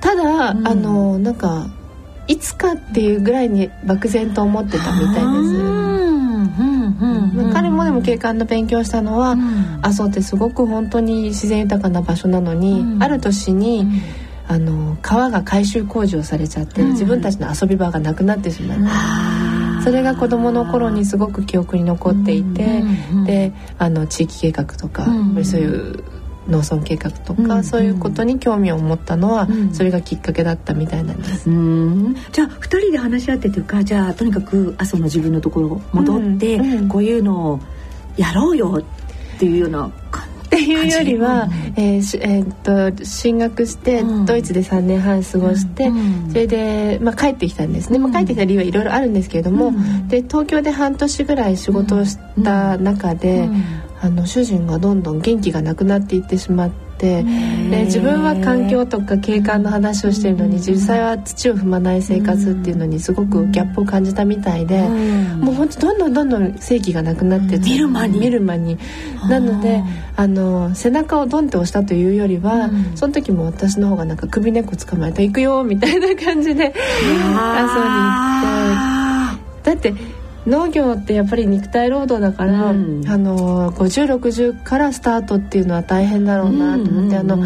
[0.00, 1.66] ただ、あのなんか
[2.28, 5.93] いつかっていうぐらいに漠然と思ってたみたいです。
[7.52, 13.86] 彼もでも景観の勉強したのは、うん、阿蘇ってすごく本当に自然豊かな場所なのに、うん、ある年に、
[14.46, 18.78] あの川が改修工事をされちゃって、自分たちの遊び場がなくなってしまっ
[19.78, 22.82] た、それが子どもの頃にすごく記憶に残っていて、
[23.26, 26.04] であの地域計画とか、そういう
[26.48, 31.48] 農村計画とか、うんうん、そういうことに興味を持ったのは、うん、それがきっかけだったみたいなんです。
[32.32, 37.60] じゃあ2人で話し合ってというかじゃあとにかく朝の自分のところ戻って、うんうん、こういうのを
[38.16, 38.82] やろうよ
[39.36, 39.90] っていうような
[40.54, 45.90] っていうよりは、えーえー、っと進学して、ドイツで3年半過ごして、
[46.28, 49.72] それで、まあ、帰ってきたんですね、まあ、帰ってきた理由はいろいろあるんですけれども、
[50.06, 53.48] で東京で半年ぐらい仕事をした中で、
[54.04, 64.82] あの主人がどんどん元気がなくなっていってしまってで自分は環境とか景観の話をしているのに実際は土を踏まない生活っていうのにすごくギャップを感じたみたいで
[65.40, 68.78] もう本当どんどんどんどん正気がなくなって見る間に見る間に。
[69.26, 69.82] なので
[70.16, 76.74] あの背中をドンって押したというよりはその時も私の方がなんか首根っこ捕まえた行くよみたいな感じで遊びに
[77.34, 79.44] 行って。
[79.64, 79.94] だって
[80.46, 87.38] 農業ってやっぱり肉体労働だから、うん、あの5060からスタートっていうのは大変だろうなと思って、あの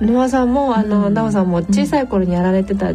[0.00, 2.94] 沼さんもあの奈緒さんも小さい頃にやられてた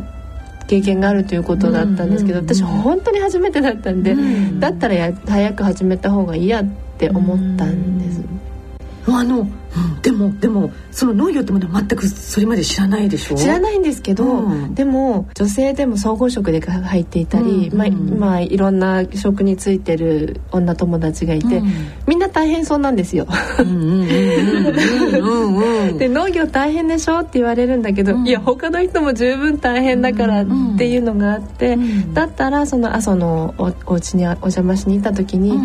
[0.67, 4.15] 経験があるということだったんですけど、私本当に初めてだったんで、
[4.59, 6.65] だったらや早く始めた方がいいやっ
[6.97, 8.21] て思ったんです。
[9.07, 13.35] あの、うん、でもでもその農業ってものは全くそれまで知らないでしょ？
[13.35, 21.61] 知らないんですけど、うん、でも女性でも総合職で入っていたり、うん、まあ、まあいろんな職についてる女友達がいて、
[22.07, 23.27] みんな大変そうなんですよ。
[25.97, 30.45] で農業大変でしょって言われるんだけど、いや他の人も十分大変だからっ
[30.77, 31.77] ていうのがあって、
[32.13, 35.59] だったらその阿蘇のおお家にお邪魔しに行った時に、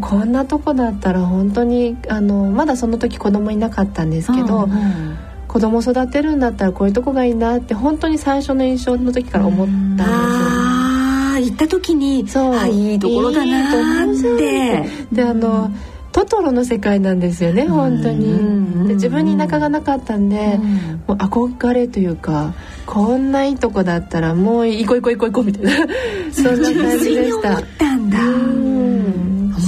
[0.00, 12.68] こんなとこだったら本当にあのまだその時子供いなかったんですけど、うんうん、子供育てるんだったらこういうとこがいいなって本当に最初の印象の時から思ったんですよ、あ行った時にそう。
[12.68, 14.84] いいところだなって。
[15.12, 15.70] であの、
[16.12, 18.88] トトロの世界なんですよね本当に。
[18.88, 20.58] で自分に仲がなかったんで、
[21.06, 22.54] もう憧れというか
[22.86, 25.94] こんないいとこだったらもう行こう行こう行こう行こうみたいな。
[26.32, 27.58] そんな感じでした。
[27.58, 28.18] ったんだ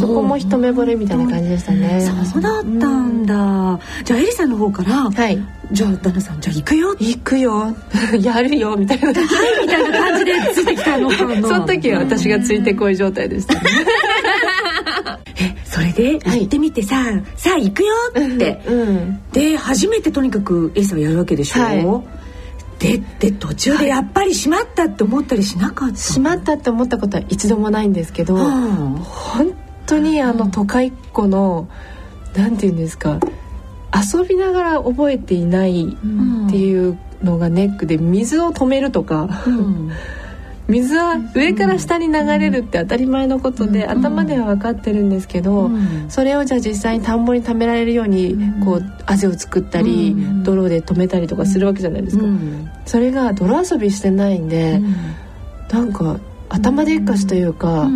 [0.03, 2.01] そこも一目惚れみたいな感じでしたね。
[2.01, 5.38] そうだったんだ、じゃあエリさんの方からはい。
[5.71, 6.91] じゃあ旦那さんじゃあ行くよ。
[6.99, 7.75] 行くよ。
[8.21, 8.77] やるよ。
[8.77, 9.17] みたいなはい
[9.62, 11.49] みたいな感じでついてきたのかな。
[11.49, 13.55] その時は私がついてこい状態でした。
[13.55, 13.61] ね
[15.41, 21.85] えそれで行ってみてさ、はい、さあ行くよって、うん、で初めてとにかくエリさんはやるわけでしょ、はい。
[22.79, 29.55] でで途中でやっぱりしまったって思ったりしなかったしまったって思ったことは一度もないんですけど、うん、本
[29.87, 31.68] 当にあの都会っ子の
[32.37, 33.21] なんて言うんですか
[33.95, 39.90] 遊びながら覚えていないっていうのがネックで水を止めるとか、うん。
[40.68, 45.71] 水は上から下に流れるって当たり前のことで、頭では分かってるんですけど、
[46.09, 52.25] それをじゃあ実際に田んぼに溜められるようにこう汗を作ったり、泥で止めたりとかするわけじゃないですか。
[52.87, 54.81] それが泥遊びしてないんで、
[55.71, 56.18] なんか
[56.49, 57.90] 頭でっかしというか、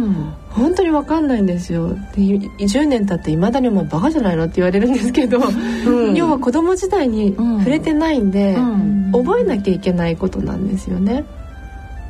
[0.57, 1.91] 本当に分かんないんですよ。
[1.91, 5.39] で10年経っていまだに「お前バカじゃないの?」って言われるんですけど、
[5.87, 11.25] うん、要は子供時代に触れてないんで、うん、覚えなきゃいけないことなんですよね。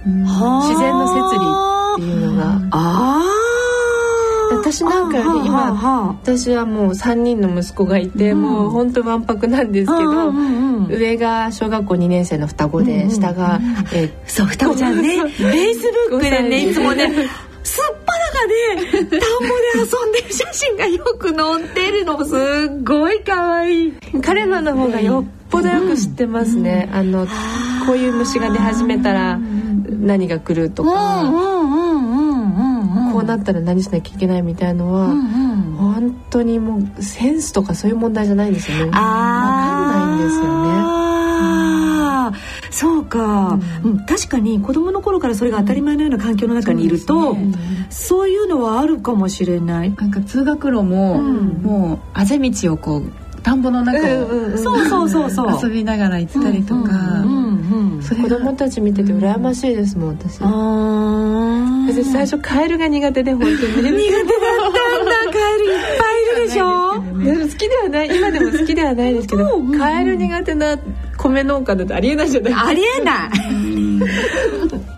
[0.04, 2.60] 自然の摂理っていうのが。
[2.70, 3.22] あ
[4.52, 10.32] 私なんか今私はもう3人の息子がいて、うん、もう本当わんぱくなんですけど、
[10.88, 13.60] 上が小学校2年生の双子で、下が、
[13.92, 15.18] えー、そう双子ちゃんね。
[15.18, 17.10] フェイスブックでねいつもね
[17.64, 17.96] すっ
[18.36, 18.46] ぱ
[18.76, 19.20] らかで田んぼで
[19.78, 23.94] 遊んでる写真がよく載ってるのすっごい可愛い。
[24.22, 27.26] 彼らの方がよっぽどよく知ってますね、あの
[27.86, 31.22] こういう虫が出始めたら何が来るとか、
[33.12, 35.06] こうなったら何しなきゃいけないみたいのは、
[35.78, 38.84] 本当にもうセンスとかそういう問題じゃないんですよね。
[38.86, 41.15] 分かんないんですよね。
[42.70, 47.52] そうか、うん、確かに子供の頃からそれが当たり前のような環境の中にいると、そう、ね,、
[47.90, 49.94] そういうのはあるかもしれない。
[49.94, 55.60] なんか通学路も、もうあぜ道をこう田んぼの中を、そうそうそうそう。
[55.62, 57.24] 遊びながら行ったりとか、
[58.22, 60.40] 子供たち見てて羨ましいですもん私。
[60.42, 63.56] 私最初カエルが苦手で本当に。
[63.56, 65.12] 苦手だったんだ。
[65.32, 66.86] カエルいっぱいいるでしょ。
[67.16, 70.78] 好きではない今でも好きではないですけどカエル苦手な
[71.28, 73.30] 米農家だとありえないじゃないありえない。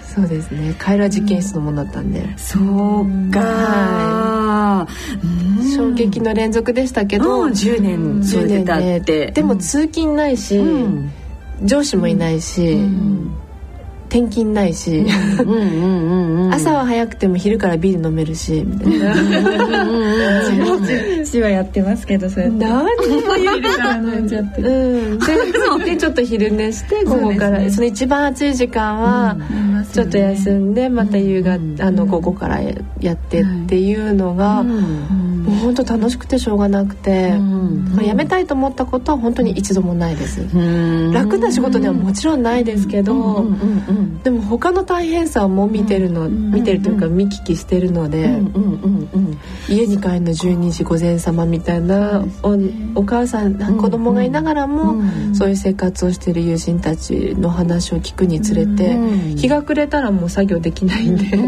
[0.02, 0.74] そうですね。
[0.78, 2.26] カエルは実験室のものだったんで。
[2.36, 4.88] そうか、は
[5.62, 9.30] い、衝撃の連続でしたけど、うん、10年10年経って。
[9.30, 11.12] でも通勤ないし、うん。
[11.62, 13.32] 上司もいないし、うん
[14.08, 15.04] 転勤ないし
[16.50, 19.14] 朝は早くても昼からビール飲めるしみたいな。
[21.24, 22.48] 父はやってますけどそれ。
[22.48, 24.28] 何も昼から飲ん。
[24.28, 25.18] じゃって、うん、
[25.84, 27.70] でちょっと昼寝して午後から。
[27.70, 29.36] そ,、の一番暑い時間は
[29.92, 32.60] ちょっと休んでまた夕方あの午後から
[33.00, 34.64] やってっていうのが、
[35.58, 40.40] 本当楽しくてしょうがなくて、まあ、辞めたいと思ったことは本当に一度もないです。
[41.12, 43.46] 楽な仕事ではもちろんないですけど、
[44.22, 48.40] でも他の大変さも見てるの、見てるというか見聞きしてるので、
[49.68, 52.56] 家に帰るの12時午前様みたいなお
[52.94, 55.02] お母さん子供がいながらも、
[55.34, 58.96] そういう生活をしてる友人たちの話を聞くにつれて、
[59.36, 61.38] 日が暮れたらもう作業できないんで、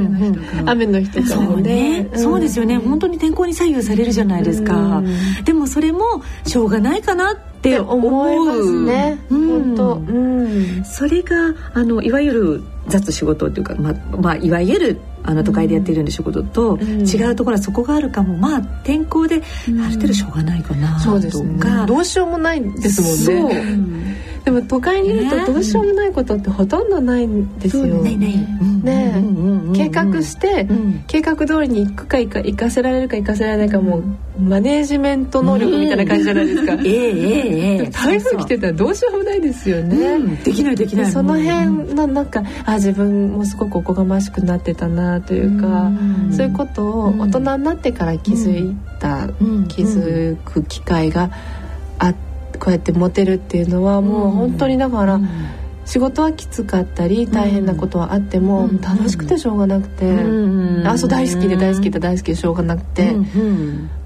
[0.66, 2.08] 雨の日とかもね。
[2.14, 2.78] そうですよね。
[2.78, 5.02] 本当に天候に左右されるじゃないですか、
[5.44, 8.84] でもそれもしょうがないかなって思います。
[8.84, 18.36] ね、本当、うん、それがあのいわゆる雑仕事っていうか、まあ、まあ、いわゆるあの都会でやっているんで仕事と違うところはそこがあるかも。
[18.36, 21.12] まあ天候である程度しょうがないかなと
[21.58, 24.14] か、ね、どうしようもないですもんね。
[24.44, 27.86] でも都会にいるとどうしようもないことってほとんどないんですよ。
[28.02, 28.16] ね。
[28.16, 29.24] ね
[29.74, 30.68] 計画して、
[31.06, 34.04] 計画通りに行くか行か行かせられるか行かせられないかもう
[34.38, 36.74] マネージメント能力みたいな感じじゃないですか。
[36.74, 37.08] ええ
[37.78, 40.18] ええ台風来てたらどうしようもないですよね。
[40.44, 41.10] できないできない。
[41.10, 45.90] その辺のなんかあ自分もすごくおこがましくなってたなというか、
[46.30, 49.28] そういうことを大人になってから気づいた、
[49.68, 51.30] 気づく機会が
[51.98, 52.34] あって。
[52.58, 55.20] こうやって持てるっていうのはもう本当にだから、
[55.84, 60.06] 仕事はきつかったり大変なことはあっても楽しくてしょうがなくて、
[60.86, 63.24] あそう大好きで大好きで大好きでしょうがなくて、も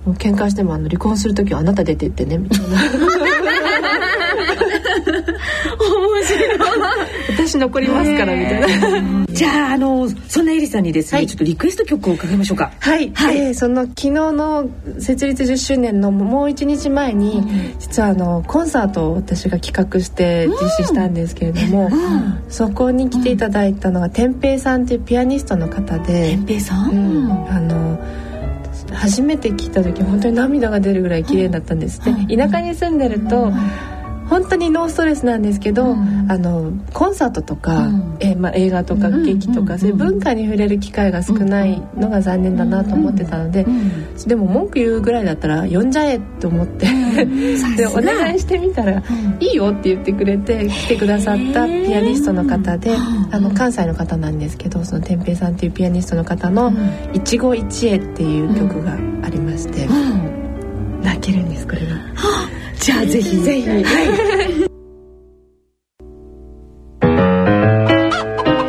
[0.07, 2.67] う喧嘩してもあの離婚する時はあなた出てってねみたいな。
[5.79, 6.59] 面白い。
[7.31, 9.27] 私残りますからみたいな。
[9.31, 12.73] じゃああのそんなエリさんにですね、はい、ちょっとリクエスト曲を伺いましょうか。
[12.81, 26.95] はい、はい、えー、その昨日の設立10周年のもう一日前に、うん、実はあのコンサートを私が企画して実施したんですけれども、うん、そこに来ていただいたのが天平さんっていうピアニストの方で天平さん、う
[27.29, 27.99] ん、あの
[28.93, 33.53] 初めて聞いた時本当に涙が出るぐらい綺麗だったんです、で田舎に住んでると、
[34.29, 43.67] 本当にノーストレスなんですけど、うん、あのコンサートとか、うん、えまあ、映画とか劇とか、そういう文化に触れる機会が少ないのが残念だなと思ってたので、
[44.27, 46.87] でも文句言うぐらいだったら呼んじゃえと思って
[47.77, 49.03] でお願いしてみたら
[49.41, 52.95] 「いいよ」って言ってくれて来てくださったピアニストの方で
[53.31, 56.73] あの関西の方なんですけどその天平さんっていうピアニストの方の
[57.15, 59.89] 「一期一会」っていう曲がありまして、
[61.03, 62.58] 泣けるんですこれが。
[62.81, 63.69] じゃあぜひぜひ。
[63.69, 64.69] はい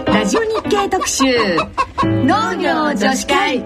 [0.05, 1.23] ラジオ日経特集
[2.03, 3.65] 農業女子会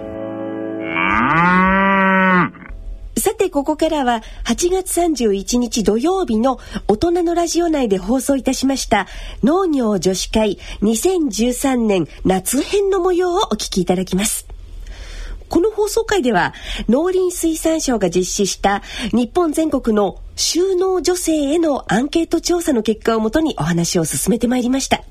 [3.17, 9.07] さて、ここからは8月31日土曜日の大人のラジオ内で放送いたしました
[9.43, 14.47] 農業女子会2013年夏編の模様をお聞きいただきます。
[15.49, 16.53] この放送会では
[16.89, 18.81] 農林水産省が実施した
[19.11, 25.03] 日本全国の収納女性へのアンケート調査の結果をもとにお話を進めてまいりました。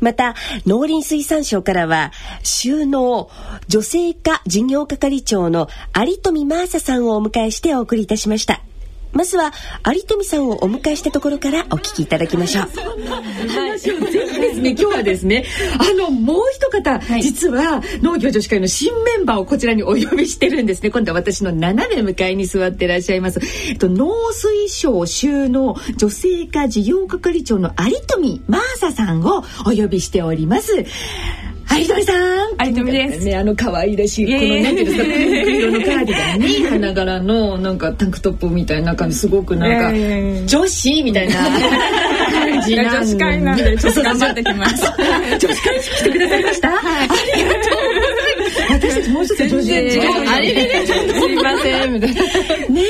[0.00, 0.34] また、
[0.66, 2.12] 農林水産省からは、
[2.42, 3.30] 収納
[3.68, 8.62] 女性化事業係長の有富真麻さんをお迎えしてお送りいたしました。
[9.12, 9.52] まずは
[9.86, 12.66] 有富さんをお迎えしたところからお聞きいただきましょう。
[13.48, 15.44] 話をぜひですね、今日はですね、
[15.78, 20.90] あのもう一方、はい、実は農業女子会の新メンバーをこちらにお呼びしてるんですね。
[20.90, 23.40] 今度は私の斜め向かいに座ってらっしゃいます。
[23.68, 30.84] えっと農水省収納女性化事業係長の有富真麻さんをお呼びしております。
[31.70, 32.66] 有富さん。
[32.66, 33.24] 有富です。
[33.24, 43.54] ねあの可愛らしいこのなんていうんですかピンク色のカーディガンに花柄のなんかタンクトップみたいな感じすごくなんか女子みたいな感じなんで女子会な。
[43.54, 44.84] んでちょっと頑張ってきます。
[45.38, 47.77] 女子会に来てくださいました、はい、ありがとう
[49.00, 51.92] ございます私たちもうちょっと女子違うあれすいません。
[51.92, 52.22] みたいな
[52.68, 52.82] ね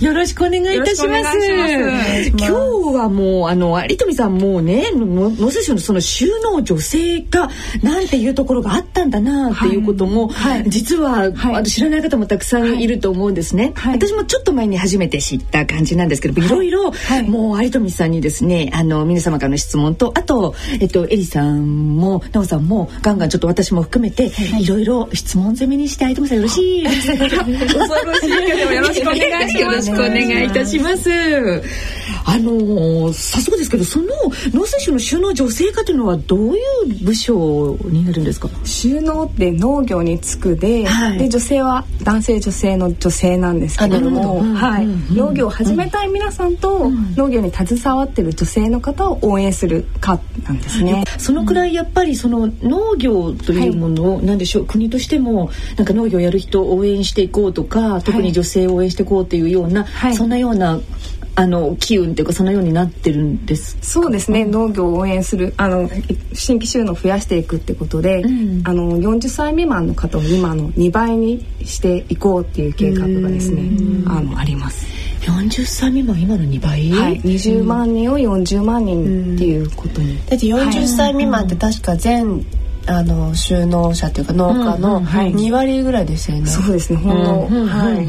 [0.00, 2.28] よろしくお願いいたします。
[2.28, 7.50] 今日はもうあの有富さんもうね野瀬市のその収納女性化
[7.82, 10.60] なんていうところがあったんだなっていうことも、はい。
[10.60, 16.48] はい、実は、はい、知らない方もたくさんいると思うんですね、私もちょっと前に初めて知った感じなんですけどい。
[16.48, 16.92] ろいろ、
[17.26, 26.84] もう有富さんにですねあの皆様からの質問とあと、えっと、エリさんも奈緒さんもガンガンちょっと私も含めて、いろいろ質問攻めにして有富さんよろしい。
[26.84, 28.30] 恐ろしい。
[28.46, 29.58] けどよろしくお願いします。
[29.58, 31.10] よろしくお願いいたします。
[32.26, 34.06] あの早速ですけどその
[34.52, 36.60] 農水省の収納女性化というのはどうい
[37.00, 38.48] う部署になるんですか？
[38.64, 44.10] 収納って農業につくではい、で女性は男性女性の女性なんですけれど。
[44.10, 51.04] も、はい、農業を始めたい皆さんと、うん、農業に携わってる女性の方を応援するかなんですね。
[51.16, 55.29] そのくらいやっぱりその農業というものを、はい、なんでしょう国としても
[55.76, 60.80] なんか農業をやる人を応援していこうとか特に女性を応援していこうというような、はい、そんなような
[61.36, 64.44] あの機運っていうかそのようになってるんですそうですね。
[64.44, 65.88] 農業を応援するあの
[66.34, 73.62] 新規収納を増やしていくってことで、うん、あの40歳未満の方を今の2倍にしていこうっていう計画がですね
[74.06, 74.86] あのあります。
[75.20, 82.44] 40歳未満今の2倍、はい、20万人を40万人っていうことに、だって40歳未満って確か全
[82.90, 86.46] あの収納者というか農家の2割ぐらいですよね。
[86.46, 86.98] そうですね。
[86.98, 88.06] ほんの、はい。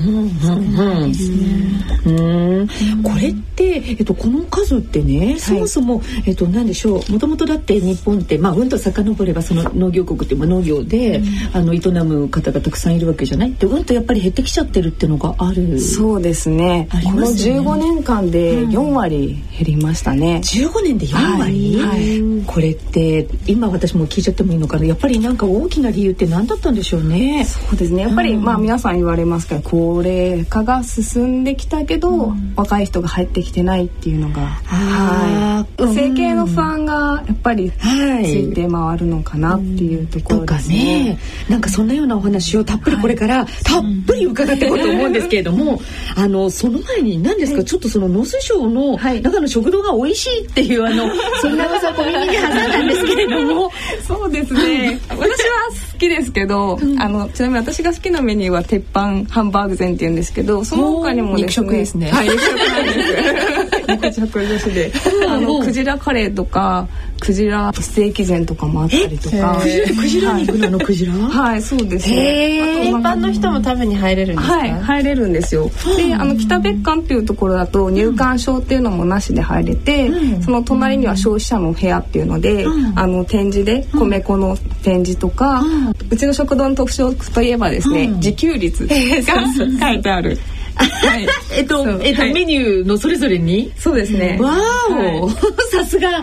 [3.03, 7.11] これって、えっと、この数ってね、そもそも、えっと、なんでしょう。
[7.11, 11.21] もともとだって日本って、まあ、うんと遡れば、その農業国って、まあ、農業で、
[11.53, 13.53] あの、営む方がたくさんいるわけじゃない。
[13.53, 15.79] で、うんとやっぱり減ってきちゃってるっていうのがある。
[15.79, 16.88] そうですね。
[17.03, 20.41] この15年間で4割減りましたね。
[20.43, 21.77] 15年で4割？
[21.77, 22.45] はい。
[22.47, 27.43] これって、今私も聞いちゃってもいいのからやっぱりなんか大きな理由って何だったんでしょうね。
[27.45, 28.03] そうですね。
[28.03, 41.03] やっぱり、うん、まあ皆さん言われますから高齢化が進んできたけど、うん、若い人が入ってきてないっていうのが、はい、整形の不安がやっぱりついて回るのかなっていうところですね。
[41.03, 41.19] ね。
[41.49, 45.82] なんかそんなようなお話をたっぷりこれから、たっぷり伺っていこうと思うんですけれども、
[46.15, 51.09] あのその前に何ですか、はい、ちょっとその農水省の中の食堂が美味しいっていうあの
[51.41, 53.72] そんな噂小耳に挟んだんですけれども。
[54.07, 54.99] そうですね。
[55.10, 55.28] 私は
[55.93, 62.12] 好きですけど、うん、あのちなみに私が好きなメニューは鉄板ハンバーグ膳っていうんですけどその他にもですね肉食ですね。
[62.12, 63.02] はい肉食なんです。
[63.91, 64.91] 肉食女子で。
[65.28, 66.88] あのクジラカレーとか
[67.20, 69.62] クジラステーキ膳とかもあったりとか。
[69.99, 71.14] クジラ肉なのクジラ？
[71.14, 72.10] はいそうです。
[72.10, 74.58] ね一般の人も食べに入れるんですか？
[74.58, 75.70] はい入れるんですよ。
[75.97, 80.10] であの北別館っていうところだと入館証っていうのもなしで入れて、
[80.41, 84.41] その隣には消費者の部屋っていうので、あの展示で米粉の
[84.84, 85.64] 展示とか、
[86.10, 90.38] うちの食堂の特徴といえばですね、自給率が書いてある。
[90.74, 91.28] はい、
[91.58, 93.72] えっと、えっと、メニューのそれぞれに？
[93.78, 94.38] そうですね。
[94.39, 94.54] わ
[95.22, 95.30] お、
[95.70, 96.22] さすが。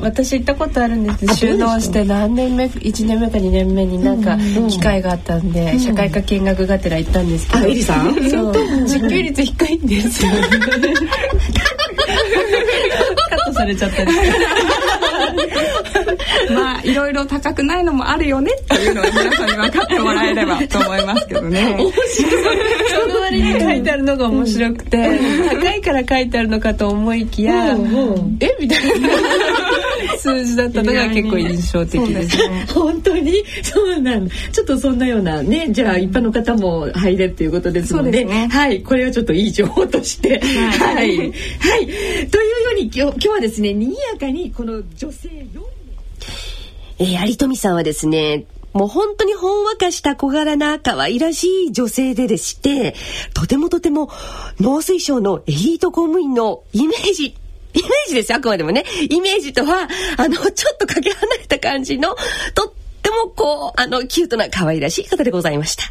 [0.00, 1.36] 私行ったことあるんです。
[1.36, 4.38] 収納して何年目1年目か2年目になんか
[4.70, 8.14] 機会があったんで、社会科見学がてら行ったんですけど、エリさん？
[8.30, 8.54] そう。
[8.86, 10.30] 実給率低いんですよ。
[13.30, 14.12] カットされちゃったり
[16.54, 21.76] まあいろいろ高くないのもあるよねっていうのは皆さんに分かってもらえればと思いますけどね。
[22.90, 27.76] その割に書いてあるのが面白くて、高いから書いてあるのかと思いきや、
[28.40, 28.56] え？
[28.60, 29.08] みたいな。
[30.18, 32.66] 数字だったのが結構印象的ですね。
[32.72, 38.82] 本当にそうなんちょっとそんなようなねじゃあ一般の方も入れるということですので、ね、はい。
[38.82, 40.40] これはちょっといい情報として。
[40.40, 41.86] はい、はい、はい、
[42.28, 45.73] というように今日今日はですね賑やかにこの女性4
[46.98, 52.94] えー、有富さんはですね、もう本当にほんわかした小柄な可愛らしい女性ででして、
[53.32, 54.10] とてもとても
[54.60, 57.34] 農水省のエリート公務員のイメージ、イ
[57.74, 58.84] メージですあくまでもね。
[59.10, 62.16] イメージとは、あの、ちょっとかけ離れた感じの、
[62.54, 62.72] とっ
[63.02, 65.84] てもこう、あの、キュートな可愛らしい方でございました。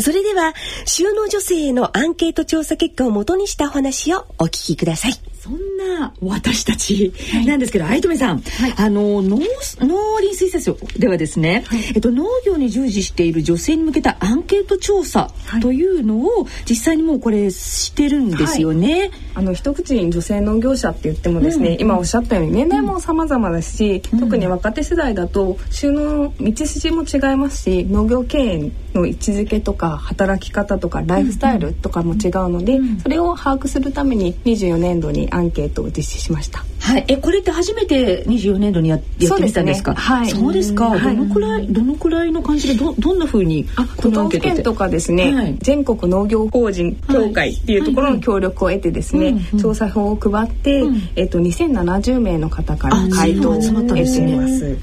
[0.00, 0.54] それでは、
[0.86, 5.29] 収納女性へのアンケート調査結果をもとにしたお話をお聞きください。
[5.42, 7.14] そんな私たち
[7.46, 9.38] なんですけど、相留さん、はい、あの農
[9.78, 15.30] 農林水産省ではですね、はい、えっと農業に従事している女性に向けたアンケート調査
[15.62, 18.98] というのを実際にもうこれしてるんですよね。
[18.98, 36.64] はい、あの一口に女性農業者って言ってもですね、うん、今おっしゃったように年代も様々だし、うん、特に若手世代だと収納道筋も違いますし、農業経営の位置づけとか働き方とかライフスタイルとかも違うので、それを把握するために24年度にアンケートを実施しました。
[36.80, 39.94] はい、えこれって初めて24年度にややってみたんですか？
[39.94, 40.30] すね、はい。
[40.30, 40.98] そうですか。
[40.98, 54.78] どのくらいどのくらいの感じでどどんな風にあ都道府県とかですね、はい、全国農業法人協会っていうところの協力を得てですね、調査票を配って、うん、えっと2070名の方から回答を得ています。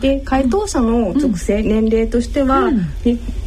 [0.00, 2.78] で回答者の属性、年齢としては、うん、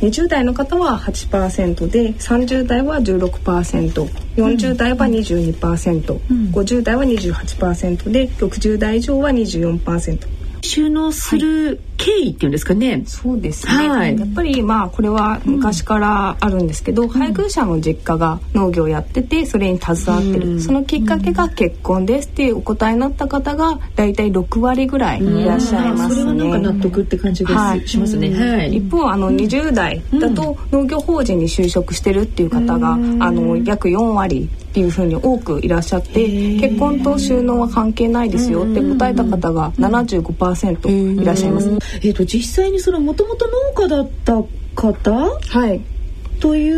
[0.01, 10.37] 20代の方は8%で30代は 16%40 代は22%、うん、50代は28%で60代以上は24%。
[10.61, 36.27] 収納する経緯っていうんですかね、はい、そうですね、はい、やっぱりまあこれは昔からあるんですけど、うん、配偶者の実家が農業をやっててそれに携わってる、うん、そのきっかけが結婚ですっていうお答えになった方が大体6割ぐらいいらっしゃいますね、それはなんか納得って感じです、はい、しますね、はい、一方あの20代だと農業法人に就職してるっていう方が、あの約4割っていうふうに多くいらっしゃって
[36.59, 41.69] 結婚と収納は関係ないですよって答えた方が75%いらっしゃいます。
[41.69, 44.43] えっ、ー、と実際にそのもともと農家だった
[44.75, 45.11] 方？
[45.11, 45.96] はい
[46.39, 46.69] とい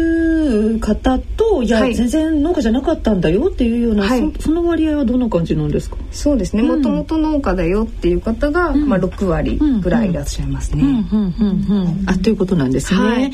[0.75, 5.97] う方といや、はい、全然農家じゃなかったんだよっていうような、はい、そその割合はどんな感じなんですか？
[6.11, 6.63] そうですね。
[6.63, 10.83] もともと農家だよっていう方が、うん、まあ、6割ぐらいいらっしゃいますね。
[12.05, 12.99] あということなんですね。
[12.99, 13.31] はい、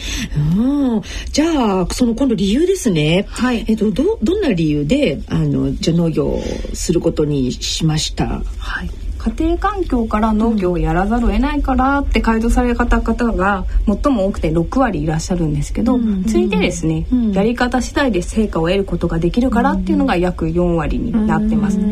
[0.58, 1.02] うん。
[1.32, 3.26] じゃあその今度理由ですね。
[3.30, 6.42] はい、えっとどどんな理由であのじゃ農業を
[6.74, 8.42] することにしました？
[8.58, 8.90] はい
[9.26, 21.78] 家庭環境から農業をやらざるを得ないからって回答された方が最も多くて6割いらっしゃるんですけど、うん、ついでですね、うん、やり方次第で成果を得ることができるからっていうのが約4割になってます。
[21.78, 21.84] で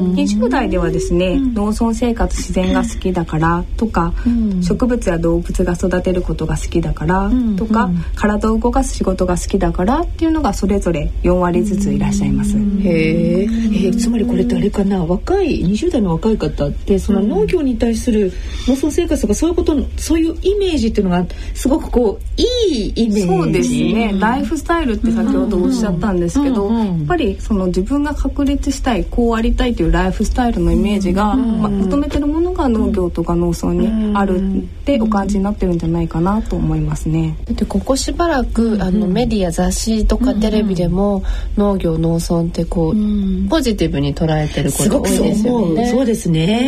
[0.00, 4.14] 20代ではですね、農村生活自然が好きだからとか、
[4.62, 12.56] 植物や動物が育てることが好きだからとか、体を動かす仕事が好きだからっていうのがそれぞれ4割ずついらっしゃいます。
[12.56, 15.04] へえつまりこれってあれかな？
[15.04, 18.32] 若い20代の若い方ってその農業に対する
[18.66, 22.44] 農村生活とかそういうことそういうイメージっていうのがすごくこうい
[22.90, 23.26] いイメージ。
[23.26, 37.36] そうですね、ライフスタイルって先ほどおっしゃったんですけど、やっぱりその自分が確立したいこうありたいというライフスタイルのイメージが、まあ、求めてるものが農業とか農村にあるってお感じになってるんじゃないかなと思いますね。
[37.44, 41.22] だってここしばらく、あのメディア雑誌とかテレビでも、
[41.56, 45.90] 農業農村ってこう、ポジティブに捉えてること多いですよね。
[45.90, 46.63] そうですね。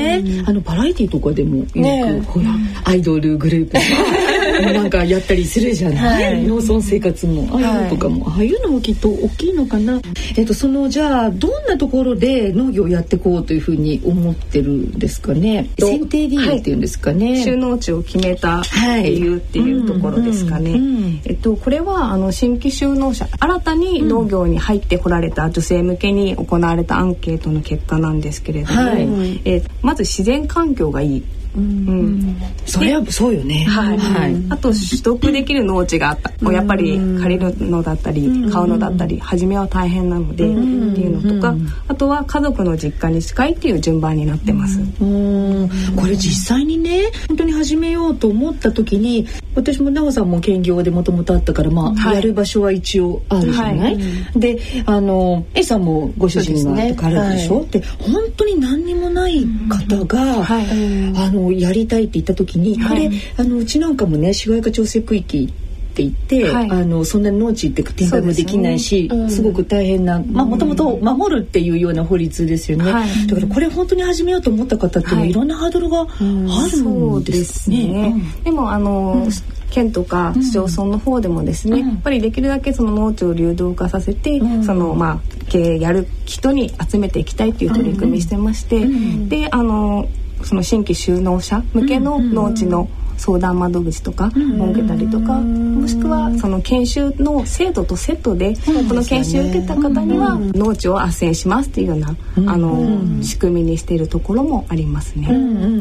[0.47, 2.47] あのバラエティーとかでもよく、ね、ほら
[2.85, 3.77] アイドルグループ
[4.61, 7.49] なんかやったりするじゃない、はい、農村生活も。
[7.53, 10.01] ああいうのとかも、はい、ああいうのもきっと大きいのかな。
[10.37, 15.69] えっとそのじゃあどんなところで農業をやっていこうというふうに思ってるんですかね。
[15.79, 17.31] 選定理由っていうんですかね。
[17.31, 18.63] はい、収納地を決めた
[19.03, 20.73] 理由っていうところですかね。
[20.73, 31.25] うんうん、えっとこれはあの新規収納者新たに農業に入ってこられた女性向けに行われたアンケートの結果なんですけれども、はい、えまず自然環境がいい
[31.57, 32.37] うん、
[32.67, 33.65] それはそうよね。
[33.65, 33.99] はい。
[33.99, 34.37] はい。
[34.51, 36.33] あと取得できる農地があった。
[36.41, 40.53] もうやっぱり借りるのだったり買うのだったり初めは大変なのでって
[41.01, 41.55] いうのとか、
[41.89, 44.79] あとは家族の実家に近いっていう順番になってます。
[44.99, 53.95] これ実際にね本当に始めようと思った時に私も奈緒さんも兼業でもともとあったからまあ、はい、やる場所は一応あるじゃない？
[53.95, 57.65] はい、であの A さんもご主人がとかあるでしょ？
[57.71, 65.53] で、ねはい、本当に何にもない方が、あのやりたいって言った時に、これあのうちなんかもね市街化調整区域
[65.97, 69.23] って言って、はい、あのそんなに農地って展開もできないしす、ね。
[69.23, 78.13] うん、すごく大変なまあもともと守るっていうような法律ですよね、はい、だからこれ本当に始めようと思った方っていうのは、い、ろんなハードルがあるんですね。
[78.15, 79.27] うん、でもあの、
[79.71, 90.09] 県とか市町村の方でもですね、やっぱりできるだけその農地を流動化させて、そのまあ経営やる人に集めていきたいっていう取り組みしてまして、であの
[90.43, 98.55] その新規就農者向けの農地の、相談窓口とか設けたりとかもしくはその研修の制度とセットで
[98.89, 102.17] この研修を受けた方には農地を斡旋しますっていうような
[102.53, 105.29] あの仕組みにしているところもありますね。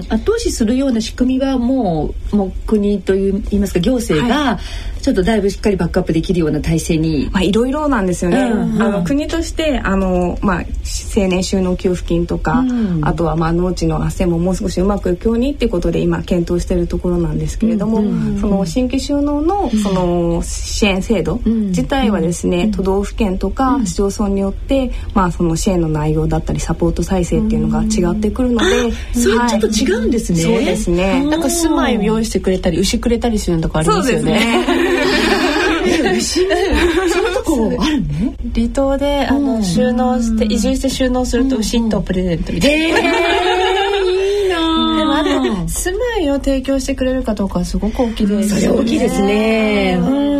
[0.10, 4.60] 後押しするような仕組みはもうもう国といいますか行政が
[5.06, 8.42] ちょっとだいぶしっかりバックアップできるような体制に、まあいろいろなんですよね。
[8.42, 8.74] うん。
[8.74, 10.66] うん、あの国としてあのまあ
[11.16, 30.40] 青年収納給付金とか、うん、あとはまあ農地の斡旋ももう少しうまくいくようにっていうことで今検討しているところなんですけれども、うんうん、その新規収納のその支援制度自体はですね、都道府県とか市町村によってまあその支援の内容だったりサポート再生っていうのが違ってくるので、それちょっと違うんですね。
[30.40, 31.26] そうですね。
[31.26, 34.66] なんか住まいを用意してくれたり牛くれたりするのとかありますよね。
[36.22, 36.42] そ
[37.22, 38.36] の とこあるね。
[38.54, 43.55] 離島であの収納して移住して収納すると牛とプレゼントみたいな。
[45.68, 48.62] 住まいを提供してくれるかどうかはすごく大きいです、ね。
[48.62, 49.98] それ大きいですね。
[50.00, 50.35] うん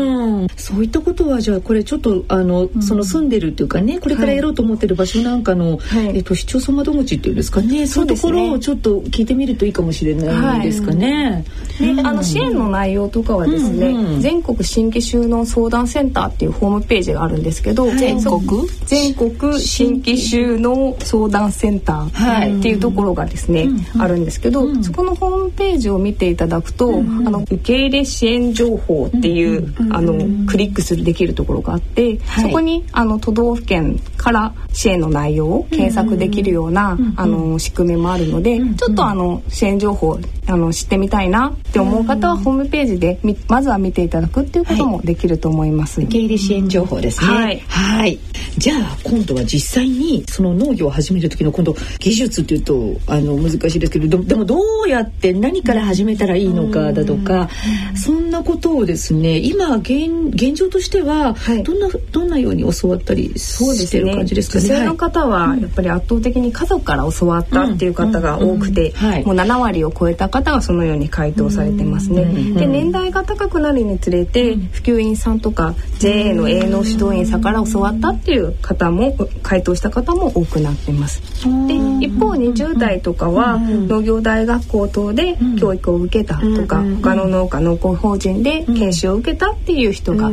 [0.56, 7.88] そういったことはじゃあこれちょっとあの、うん、その住んでるっていうかねこれからやろうと思ってる場所なんかの、はい、えっと市町村窓口っていうんですかね。
[7.88, 11.46] そういうところをちょっと聞いてみるといいかもしれないですかね。
[11.80, 18.42] はい、であの支援の内容とかはですね、うんうん、全国新規就農相談センターっていうホームページがあるんですけど、全国
[18.86, 23.68] 全国新規就農相談センターっていうところがですね、
[24.00, 30.14] あるんですけど、そこのホームページを見ていただくと、あの受け入れ支援情報っていう、あの
[30.48, 46.02] クリックするできるところがあって、はい、そこにあの都道府県から支援の内容を検索できるような、あの仕組みもあるので、ちょっとあの支援情報あの知ってみたいなって思う方はホームページでまずは見ていただくっていうこともできると思います。
[46.02, 47.28] 受け入れ支援情報ですね。
[47.28, 47.60] はい。
[47.68, 48.20] はい。
[48.58, 57.50] じゃあ今度は実際にその農業を始める時の今度技術っていうとあの難しいですけどでもどうやって何から始めたらいいのかだとか、
[57.96, 64.68] そんなことをですね今現現状としては、どんなどんなように教わったりしてる感じですかね？
[64.68, 68.94] 女性の方はやっぱり圧倒的に家族から教わったっていう方が多くて、
[69.26, 72.26] もう7割を超えた方がそのように回答されてますね。
[72.54, 81.22] で年代が高くなるにつれて普及員さんとか JA の営農指導員さんから教わったっていう方も回答した方も多くなってます。
[81.68, 90.30] で一方20代とかは農業大学校等で教育を受けたとか他の農家農耕法人で研修を受けたっていう人が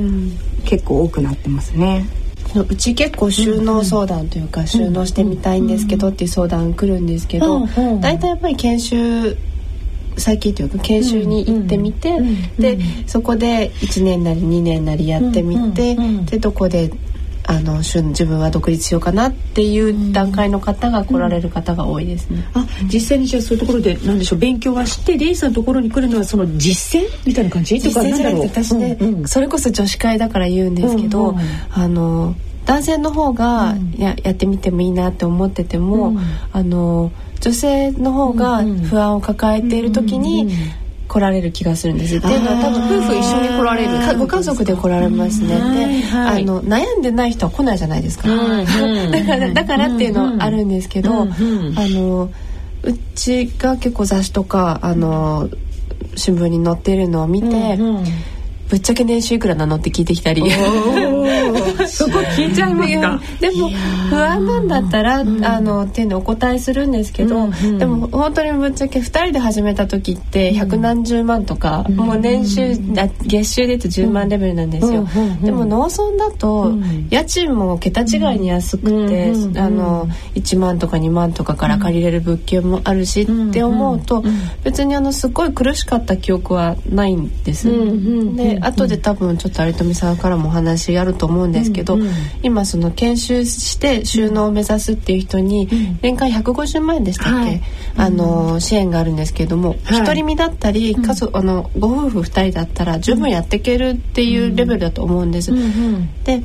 [0.65, 2.07] 結構多くなってますね。
[2.55, 7.67] うち結構収納相談というか収納してみたいんですけどっていう相談来るんですけど
[8.01, 9.37] 大体やっぱり研修
[10.19, 12.13] 最近というか研修に行ってみて
[12.59, 15.97] でそこで1年なり2年なりやってみて
[16.27, 16.93] でどこで
[17.45, 22.49] あの自分は独立しようかなっていう段階の方が来られる方が多いですね。
[22.55, 27.81] あ実際にじゃあそういうところで何でしょう勉強はしてレイさんのところに来るのはその実践みたいな感じ？
[27.81, 28.43] とかなんだろう？
[28.43, 36.21] 私ね、うんうん、それこそ女子会だから言うんですけど、うんうん、あの男性の方がや,、やってみてもいいなって思ってても、うん、
[36.53, 40.55] あの女性の方が不安を抱えている時に、
[41.13, 42.17] 来られる気がするんです。
[42.17, 45.49] っていうのは多分夫婦一緒に来られるご家族で来られますね。
[45.49, 45.55] で、
[46.17, 48.29] あの悩んでない人は来ないじゃないですか。
[49.13, 52.31] だからだからっていうのはあるんですけど、あの
[52.83, 55.51] うちが結構雑誌とかあの
[56.17, 57.79] 新聞に載ってるのを見て。
[58.73, 60.51] ぶっちゃけ年収いくらなのって聞いてきたり。
[61.87, 63.21] そこ聞いちゃいますか？
[63.39, 63.69] でも
[64.09, 72.75] 不安なんだったら、うん、あのっていうのお答えするんですけど、うんうん、でも本当にぶっちゃけ2人で始めた時って百何十万とか、うん、もう年収
[73.27, 75.07] 月収で言うと10万レベルなんですよ、
[75.43, 76.73] でも農村だと
[77.11, 84.25] 家賃も桁違いに安くて、あの1万とか2万とかから借りれる物件もあるしって思うと
[84.65, 87.69] 別にあのすごい苦しかった記憶はないんです。
[88.37, 92.09] で後で多分ちょっと有富さんからもお話あると思うんですけど、うんうん、
[92.43, 95.69] 今その研修して収納を目指すっていう人に
[96.03, 97.63] 年間150万円でしたっけ、はい、
[97.97, 105.53] あの支援があるんですけども、はい、独り身だったり家族、あのご夫婦2人だったら十分やっていけるっていうレベルだと思うんです。
[106.25, 106.45] で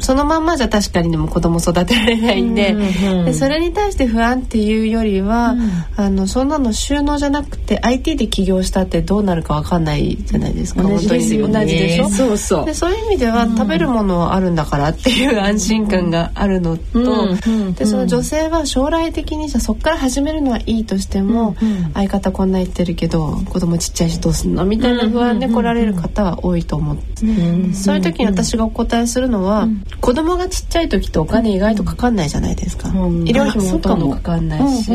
[0.00, 12.10] そのまんまじゃ確かにでも子供育てられないんでうんうんうん、でそれに対して不安っていうよりは、うん、あのそんなの収納じゃなくて IT で起業したってどうなるか分かんないじゃないですか同じですよ、ね、同じでしょ？
[12.10, 12.66] そうそう。
[12.66, 21.56] でそういう意味では、うん、食べるものはあるんだからっていう安心感があるのと、うん、でその女性は将来的にじゃそこから始めるのはいいとしても、
[21.94, 24.64] 相方こんな言ってるけど子供ちっちゃいしどうすんの？
[24.64, 29.59] みたいな不安で来られる方は多いと思って、そういう時に私がお答えするのは、
[30.00, 34.90] 子供がちっちゃい時ってお金意外とかかんないじゃないですか、うん、医療費もほとんどかかんないし、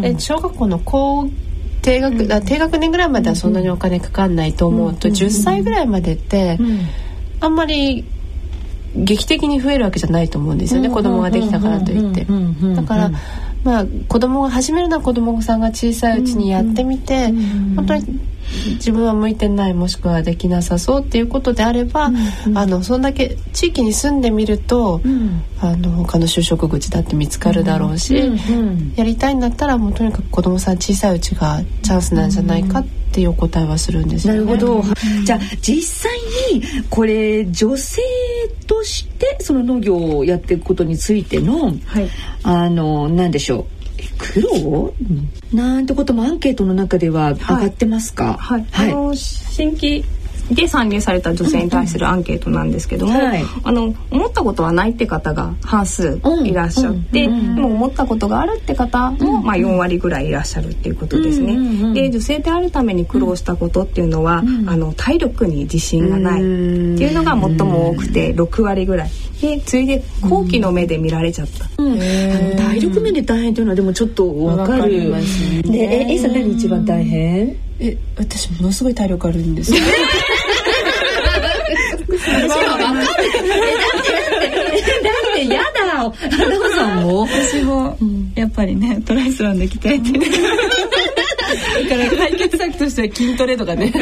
[0.00, 1.28] で小学校の高
[1.82, 6.58] 低学低学年ぐらいまではそんなにお金かかんないと思うと、うん、10歳ぐらいまでって、
[7.40, 8.04] あんまり
[8.94, 12.26] 劇的に増えるわけじゃないと思うんですよね、子供ができたからといって。
[12.74, 13.10] だから
[13.64, 17.26] まあ子供が始めるのは子供さんが小さいうちにやってみて、
[17.76, 18.20] 本当に
[18.74, 34.84] 自分は向いてないもしくはできなさそうっていうことであれば、うんうん、あのそんだけ地域に住んでみると、うん、あの他の就職口だって見つかるだろうし、うんうん、やりたいんだったらもうとにかく子供さん小さいうちがチャンスなんじゃないかっていうお答えはするんですよ、ね、なるほど、
[35.24, 36.18] じゃあ実際
[36.52, 38.02] にこれ女性
[38.66, 41.74] としてその農業をやっていくことについての、はい、
[42.42, 43.80] あの何でしょう。
[44.16, 50.04] 苦労、うん、なんてこともアンケートの中では上がってますか、はい、はい、あの新規
[50.50, 61.94] で参入された女性に対するアンケートなんですけども、うんはい、あの思ったことはないって方が半数いらっしゃって、うん、でも思ったことがあるって方も、まあ、4割ぐらいいらっしゃるっていうことですね。
[61.94, 69.10] で女性であるために苦労したことっていうのは、あの体力に自信がないっていうのが最も多くて6割ぐらい。
[69.40, 75.10] で次いで後期の目で見られちゃった、うん、体力面で大変というのはでもちょっとわかる。
[75.64, 76.06] ね。
[76.10, 77.56] え、えさん何一番大変？
[77.82, 79.72] え、私ものすごい体力あるんです。
[79.72, 79.80] だ っ
[85.34, 85.44] て
[86.22, 87.96] やだ花子さんも私も、
[88.34, 90.12] やっぱりねトライスロンで鍛えて
[91.88, 93.98] だから解決策としては筋トレとかね筋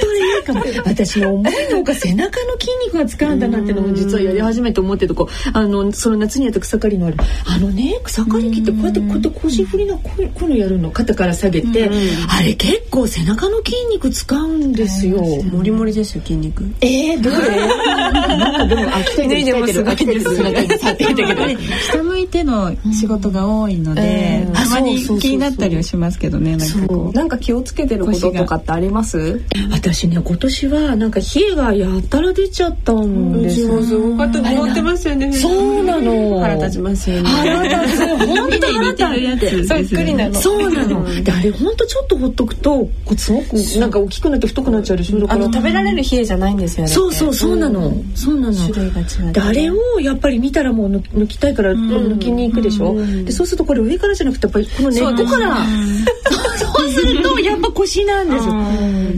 [0.00, 0.05] ト
[0.36, 7.16] レいいかも私思いのほか背中の筋肉が使うんだなってのも実はやり始めて思ってるとこあのその夏にやった草刈りのある。
[7.46, 10.90] あのね草刈り機ってこうやってこうやって腰振りなこういうのやるの？
[10.90, 11.88] 肩から下げて、
[12.28, 15.20] あれ結構背中の筋肉使うんですよ。
[15.44, 16.64] もりもりですよ筋肉。
[16.80, 17.36] えー、どれ？
[17.66, 19.84] なんかでもあ鍛えてる。
[19.84, 21.58] 鍛えてる
[21.90, 27.16] 下向いての仕事が多いので、たまに気になったりはしますけどねなんかこう。
[27.16, 29.40] なんか気をつけてることとかってあります？
[29.70, 33.60] 私ね今年はなんか冷えがやったら出ちゃったんです。
[33.60, 35.32] よすごかった思ってますよね。
[35.32, 36.40] そうなの。
[36.40, 37.28] 腹立ちますよね。
[37.28, 38.06] 腹立つ。
[38.26, 40.34] 本当腹立つ そっくりなの。
[40.34, 41.22] そうなの。
[41.22, 46.88] であれ本当ちょっとほっとくとすごくなんか大きくなって太くなっちゃうでしょあの食べられる冷えじゃないんですよね。
[46.88, 47.96] そうそうそうなの。
[48.16, 48.52] そうなの。
[48.52, 52.96] 種類が違うあれをやっぱり見たらもう抜きたいから抜きに行くでしょ。
[53.24, 55.56] でそうするとこれ上からじゃなくてやっぱりこの根っこから
[56.58, 58.54] そうするとやっぱ腰なんですよ。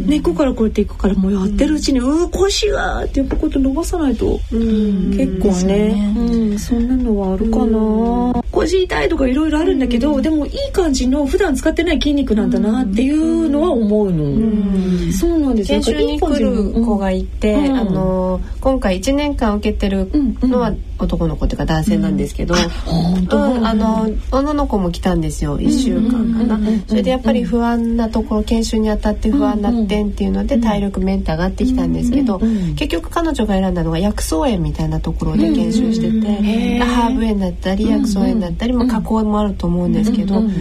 [0.06, 6.14] 根っこからこうやっていくからもうやってるうちにうー腰がってやっぱこうやって伸ばさないと結構ね。
[6.16, 8.42] うんそんなのはあるかな。
[8.50, 15.12] 腰痛いとかいろいろあるんだけどでもいい感じの普段使ってない筋肉なんだなっていうのは思うの。
[15.12, 20.10] そうなんです研修に来る子がいてあの今回1年間受けてる
[20.42, 26.60] のは男の子というか男性なんですけどあの女の子も来たんですよ1週間かな。
[26.88, 32.38] それでやっぱり不安なところ研修にあたって不安な点っていうので体力メンテ上がってきたんですけど
[32.76, 40.52] 結局彼女が選んだのが薬草園みたいなところで研修しててハーブ園だったり薬草園だったりも加工もあると思うんですけど農業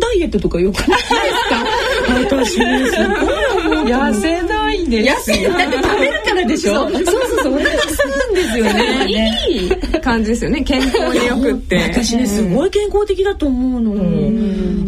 [0.00, 1.08] ダイエットとかよくないです
[1.48, 2.54] か？
[2.54, 6.74] 私ねすごい痩せないです痩せだって食べるからでしょ？
[6.74, 7.04] そうそう
[7.42, 9.38] そうお腹するんですよね。
[9.48, 9.70] いい
[10.00, 10.62] 感じですよね。
[10.62, 11.76] 健康によくって。
[11.78, 13.92] 私ねすごい健康的だと思うの。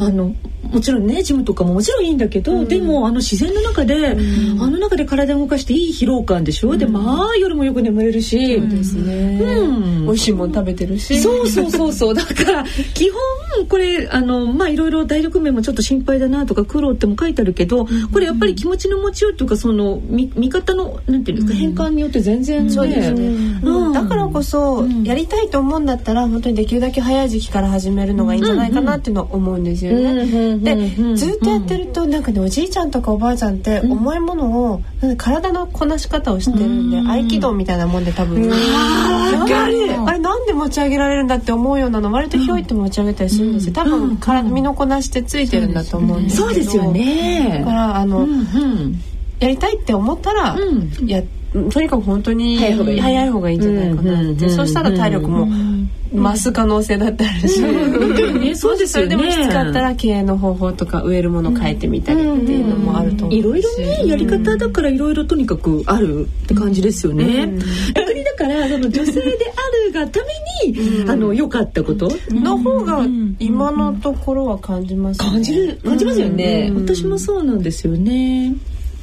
[0.04, 0.34] あの
[0.76, 8.60] もちろんねジムとかももちろんいいんだけど、うん、でもあの自然の中で、うん、あの中で体を動かしていい疲労感でしょ、うん、でまあ夜もよく眠れるし。
[8.60, 11.18] そうですね、うん、美味しいもの食べてるし。
[11.18, 12.14] そうそうそうそう。
[12.14, 23.26] だから基本これあのまあいろいろ体力面もちょっと心配だなとか苦労っても書いてあるけどこれやっぱり気持ちの持ちようというかその見見方のなんていうんですか、変換によって全然、ね、そうですね、
[23.62, 30.58] うん、だからこそ、やりたいと思うんだったら本当にできるだけ早い時期から始めるのがいいんじゃないかなっていうのは思うんですよね。
[30.58, 34.82] でずっとやってるとなんかねおじいちゃんとかおばあちゃんって重いものを
[35.16, 43.72] 体のこなし方を知ってるんで、合気道みたいなもんで多分、あれなんで持ち上げられるんだって思うようなの割とひょいって持ち上げたりするんですよ。
[43.72, 46.48] 多分体身のこなしてついてるんだと思うんですけど。
[46.48, 47.58] そうですよね。
[47.60, 48.26] だからあの、
[49.38, 50.56] やりたいって思ったら
[51.04, 51.22] や
[51.70, 52.70] とにかく本当に早
[53.24, 53.58] い方がいい。
[53.58, 54.32] んじゃないかな。
[54.32, 55.48] って、そうしたら体力も
[56.12, 59.16] 増す可能性だったりし、 ね、そうですよね。
[59.16, 67.48] それでもきつかったら経営の方法とか植えるもの変えてみたりっていうのもあると思ういろいろねやり方だからいろいろとにかくあるって感じですよね。
[67.94, 70.20] 逆にだからその女性であるがた
[70.64, 73.06] めに、あの良かったことの方が
[73.38, 76.70] 今のところは感じます、感じる感じますよね。
[76.74, 78.54] 私もそうなんですよね。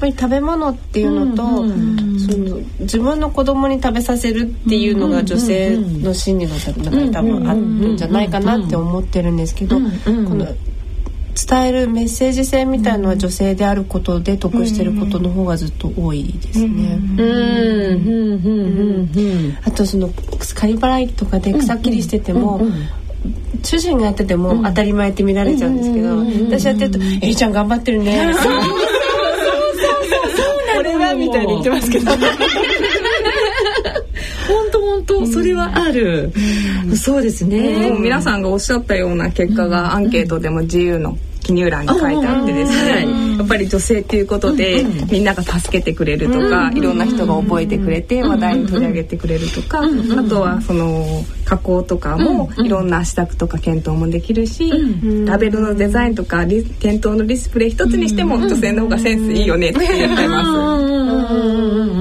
[0.04, 17.00] ぱり食べ物っていうのと、うんうん、その自分の子供に食べさせるっていうのが女性の心理の中に多分あるんじゃないかなって思ってるんですけど、この伝えるメッセージ性みたいのは女性であることで得してることの方がずっと多いですね。
[19.64, 20.10] あとその
[20.56, 22.62] カリバライとかで草切りしてても、
[23.64, 26.18] 主人がやってても当たり前って見られちゃうんですけど、
[26.50, 28.34] 私やってると「えりちゃん頑張ってるね」
[31.16, 32.12] みたいに言ってますけど。
[34.48, 36.32] 本当本当それはある、
[36.88, 43.06] うん、そうですね、皆さんがおっしゃったような結果がアンケートでも自由の記入欄に書いてあってですね、
[43.38, 54.72] やっぱり女性っていうことで、みんなが助けてくれるとか、いろんな人が覚えてくれて話題に取り上げてくれるとか、あとはその加工とかもいろんな試作とか検討もできるし、
[55.26, 60.50] ラベルのデザインとか店頭のディスプレイ一つにしても女性の方がセンスいいよねって言ってます。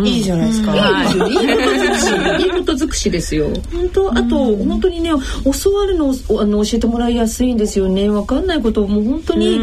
[0.04, 0.74] いいじゃないですか。
[2.38, 3.48] いいこと尽くしですよ。
[3.72, 7.56] 本当あと本当にね教わるのあの教えてもらいやすいん。
[7.56, 8.08] ですよね。
[8.08, 8.46] わかん。
[8.46, 9.58] ないことも本当に、え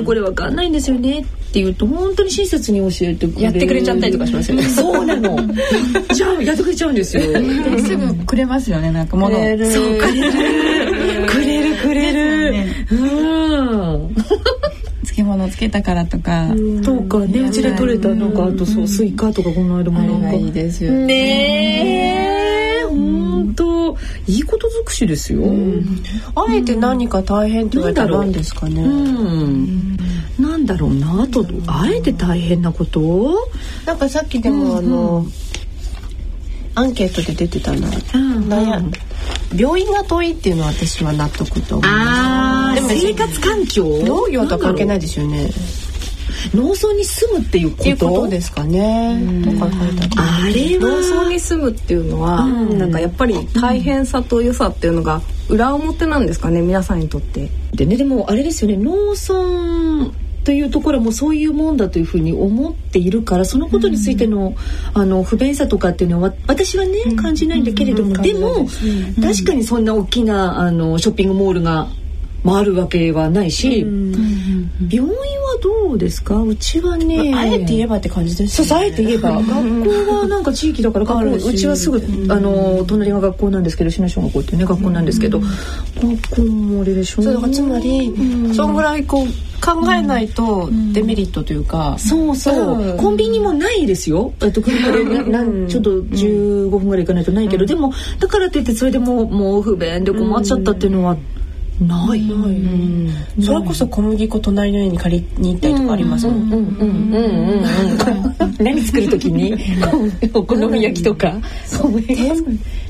[0.00, 0.54] ー、これわかん。
[0.54, 0.72] ないん。
[0.72, 4.62] ですよねっていうと本当に親切に教えてくれやってくれちゃったりとかしますよね。
[4.64, 5.38] そうなの。
[6.14, 7.22] じゃあやってくれちゃうんですよ。
[7.22, 9.38] すぐくれますよねなんか物を。
[9.38, 10.32] そうくれる。
[11.26, 12.66] くれるくれる。
[12.90, 12.94] う
[14.06, 14.14] ん。
[15.04, 16.48] 漬物つけたからとか。
[16.84, 20.32] とかねうちで取れたなんかあとそうスイカとかこの間もなんか。
[20.32, 22.26] いいですよね。
[22.28, 22.37] 本当
[24.26, 25.42] いいこと尽くしですよ。
[26.34, 28.82] あえて何か大変って言われたら何ですかね。
[30.38, 33.50] なんだろうなとあえて大変なこと？
[33.86, 35.26] なんかさっきでもあの、
[36.74, 38.92] アンケートで出てたな、悩ん
[39.56, 42.82] 病院が遠いっていうのは私は納得と思います。
[42.88, 43.84] でも生活環境？
[44.04, 45.48] 農業とは関係ないですよね。
[46.54, 49.18] 農村に住むっていうことですかね。
[50.16, 57.48] あれは農村に住むっていうのは、うん、なんかやっぱり大変さと良さっていうのが裏表なんですかね皆さんにとって。
[57.74, 60.12] でねでもあれですよね農村
[60.48, 64.54] というところもそういうもんだというふうに思っているからそのことについての,、
[64.94, 68.66] あの不便さとかっていうのは私はね感じないんだけれども、でも、
[69.20, 71.88] 確かにそんな大きなあのショッピングモールが
[72.44, 76.40] 回るわけはないし、病院はどうですか？
[76.40, 79.32] うちはね、あ、えて言えばって感じですそうあえて言えば。
[79.42, 82.00] 学校はなんか地域だから学校うちはすぐ
[82.32, 87.22] あの隣が学校なんですけど信濃小学校っていうね学校なんですけど、学校もあれでしょ？
[87.22, 88.14] そうだからつまり、
[88.54, 89.26] そんぐらいこう
[89.60, 94.32] 考えないとデメリットというか、そうそう、コンビニもないですよ。
[94.42, 101.16] えっと車でななちょっと15分ぐらい行かないとないけど、でもだからといってそれでももう不便で困っちゃったっていうのは、
[101.80, 107.64] ない、うん、それこそ小麦粉隣の家に借りに行ったりとかありますもん。
[108.58, 109.54] 何作る時に
[110.34, 111.34] お好み焼きとか。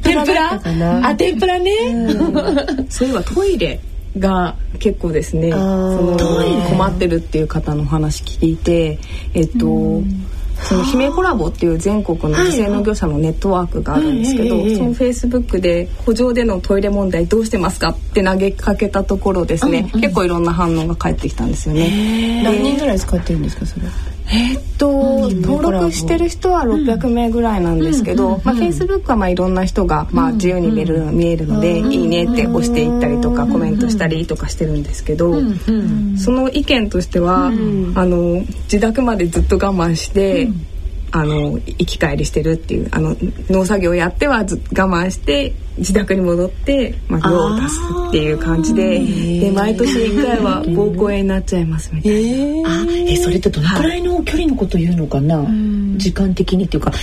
[0.02, 0.60] 天ぷら。
[1.02, 1.70] あ天ぷらね、
[2.88, 3.08] そう。
[3.08, 3.78] いえばトイレ
[4.18, 5.50] が結構ですね。
[5.50, 6.16] その
[6.68, 8.98] 困ってるっていう方の話聞いて
[9.34, 10.02] えっと、
[10.62, 22.42] その姫コラボっていう全国の女性農業者のネットワークがあるんですけど、はいはい、そのフェイスブックで「補助でのトイレ問題どうしてますか?」って投げかけたところですね、うんうん、結構いろんな反応が返ってきたんですよね。
[22.42, 23.82] 何人ぐらい使ってるんですかそれ？
[24.30, 35.34] えー、っと、登録してる人は600名ぐらいなんですけど、まあ、フェイスブックはまあいろんな人がまあ自由に見える見えるので「いいね」って押していったりとかコメントしたりとかしてるんですけど、
[36.18, 40.50] その意見としては、あの自宅までずっと我慢して。
[41.10, 43.16] あの行き帰りしてるっていうあの
[43.48, 48.98] 農作業やっては我慢して自宅に戻って、まあ、量を出すっていう感じで
[49.40, 52.18] で毎年1回は膀胱炎になっちゃいますみたいな。
[52.18, 55.44] えー、あえそれってどのくらいの距離のこと言うのかな、
[55.96, 56.98] 時間的にっていうか大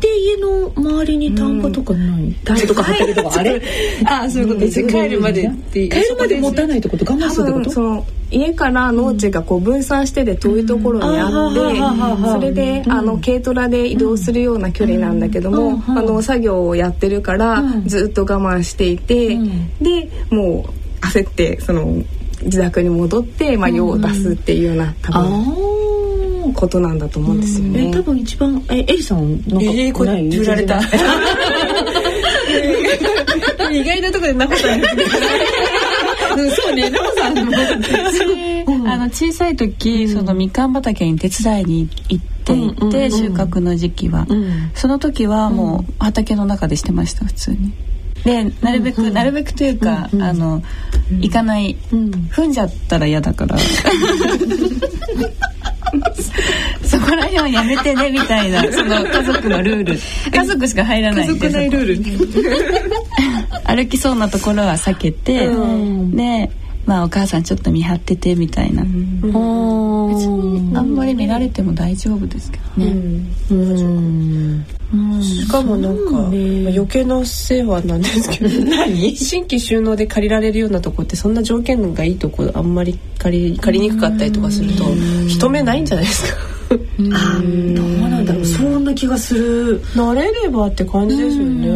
[0.00, 3.62] 抵家の周りに田んぼとかない、田んぼとか畑とかあれ？
[4.06, 4.84] あそういうことです。
[4.86, 7.04] 帰るまで帰るまで持たないってこと？
[7.04, 8.04] 我慢するってこと？
[8.30, 19.36] 家から農地がこう分散してて遠いところにあってそれであの軽トラで移動するような距離なんだけどもあの作業をやってるからずっと我慢していて
[19.80, 22.02] でもう焦ってその
[22.42, 27.90] 自宅に戻ってまあ用を出すっていうような多分ことなんだと思うんですよね。
[27.92, 30.80] 多分一番えエリさんなんかえー、これ振られた。
[33.72, 34.80] 意外なところでナホさん
[36.50, 37.52] そうね、ナオさんも。
[38.90, 44.26] あの小さい時、そのみかん畑に手伝いに行っていて、収穫の時期は、
[44.74, 47.72] その時はもう畑の中でしてました普通に。
[48.24, 50.62] でなるべく、なるべくというか、あの
[51.20, 53.56] 行かない、踏んじゃったら嫌だから。
[56.82, 59.98] そこら辺はやめてねみたいなその家族のルール。
[60.30, 61.96] 家族しか入らない家族内ルール。
[63.64, 65.48] 歩きそうなところは避けて、
[66.16, 66.50] で
[66.86, 73.26] まあお母さんちょっと見張っててみたいな、別にあんまり見られても大丈夫ですけどね、
[75.20, 78.64] しかもなんか、まあ、余計な世話なんですけど。
[78.70, 79.16] 何？
[79.16, 84.84] 新規収納で借りられるようなとこってそんな条件がいいとこあんまり借り借りにくかったりとかすると
[85.26, 86.38] 人目ないんじゃないですか。
[86.70, 88.44] あどうなんだろう。
[88.44, 89.80] そんな気がする。
[89.94, 91.68] 慣れればって感じですよね。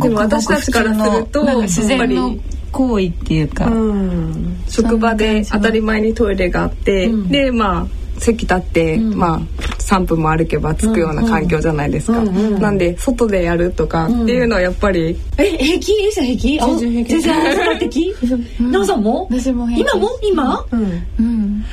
[0.00, 2.36] でも私たちからすると自然の
[2.74, 7.86] 行為っていうか、うん、職場で当たり前にトイレがあって、うん、でまあ
[8.18, 9.40] 席立って、うん、まあ
[9.78, 15.92] 3分も歩けば着くような環境じゃないですか、うんうん、なんで外でやるとかっていうのはやっぱり、え平気？
[15.92, 16.58] エリさん平気？
[16.58, 17.22] 全然平気。
[17.22, 18.14] 全然平気？
[18.58, 19.28] 奈緒さんも？
[19.30, 20.08] 私も今も？
[20.22, 20.66] 今？
[20.72, 21.64] うん、うん。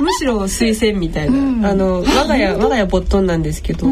[0.00, 3.86] むしろ水洗みたいな、あの我が家我が家ボットンなんですけど、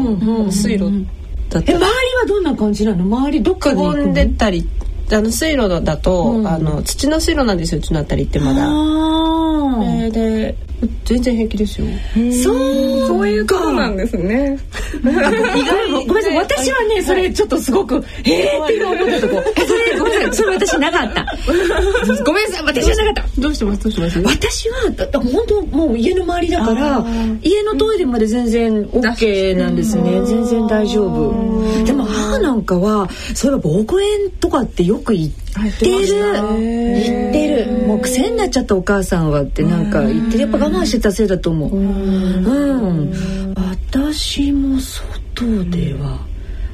[0.51, 1.05] 水路
[1.49, 1.71] だった。
[1.71, 3.03] え周りはどんな感じなの？
[3.03, 4.67] 周りどっかにんでたり
[5.11, 8.63] あの水路だと、うん、あの土の水路なんですようちのあたりってまだ。
[8.63, 10.55] えー、で
[11.05, 11.87] 全然平気ですよ。
[12.43, 14.57] そうそういうことなんですね。
[15.03, 15.03] 意
[15.65, 19.43] 外にごめんなさい私はねそれちょっとすごくええって思ったとこ。
[19.67, 21.25] それごめんなさいそれ私なかった。
[22.25, 23.41] ごめんなさい私はなかった。
[23.41, 24.19] どうしてますどうします？
[24.19, 24.75] 私は
[25.11, 27.05] 本当もう家の周りだから
[27.41, 31.83] 家のトイレまで全然オッケーなんですね全然大丈夫。
[31.85, 35.13] でも母なんかはそういえば膀胱炎とかってよく
[35.61, 37.71] 言ってる言ってる。
[37.87, 41.77] もう癖になっちゃったお母さんはってなんか言ってるやっぱ我慢してたせいだと思う。
[41.77, 43.53] うん。
[43.55, 46.19] 私も外では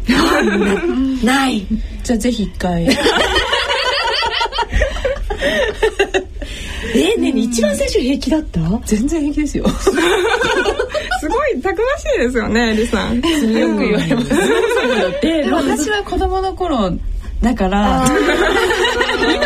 [1.24, 1.66] ない。
[2.04, 2.88] じゃあぜひ一回。
[6.96, 8.60] えね一番最初平気だった？
[8.86, 9.66] 全然平気ですよ。
[9.80, 9.92] す
[11.28, 13.16] ごいたくましいですよねリさん。
[13.18, 14.30] よく言われます。
[15.22, 16.92] で私は子供の頃
[17.42, 18.16] だから今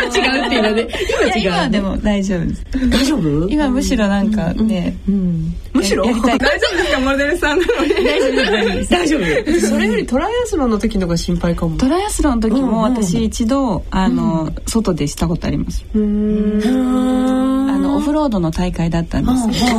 [0.02, 0.10] 違う
[0.46, 0.92] っていうので今
[1.36, 1.44] 違う。
[1.48, 2.66] 今でも大丈夫です。
[2.90, 3.48] 大丈夫？
[3.50, 6.04] 今むしろなんかね、うん、むしろ？
[6.06, 6.44] 大丈夫です
[6.94, 7.94] かモデルさんなのに。
[7.94, 8.36] 大丈夫
[8.90, 9.22] 大丈夫？
[9.68, 11.78] それよりトライアスロンの時のが心配かも。
[11.78, 15.86] トライアスロンの時も私一度あの外でしたことあります。
[15.94, 19.78] あのオフロードの大会だったんですけど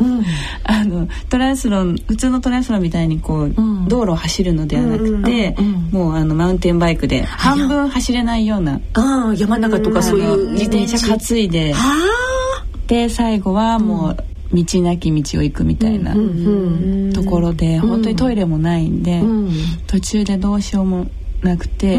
[0.00, 0.24] うん、
[0.64, 5.54] あのトライアスロン普通のトライアスロンみたいにこう、うん、道路を走るのではなくて、
[5.92, 11.74] もうあのマウンテンバイクで半分走れないようなあ山の中とかそういう自転車担いで。
[12.86, 14.16] で最後はもう、
[14.52, 16.14] 道なき道を行くみたいな
[17.14, 19.22] ところで、本当にトイレもないんで、
[19.86, 21.06] 途中でどうしようも
[21.42, 21.98] なくて、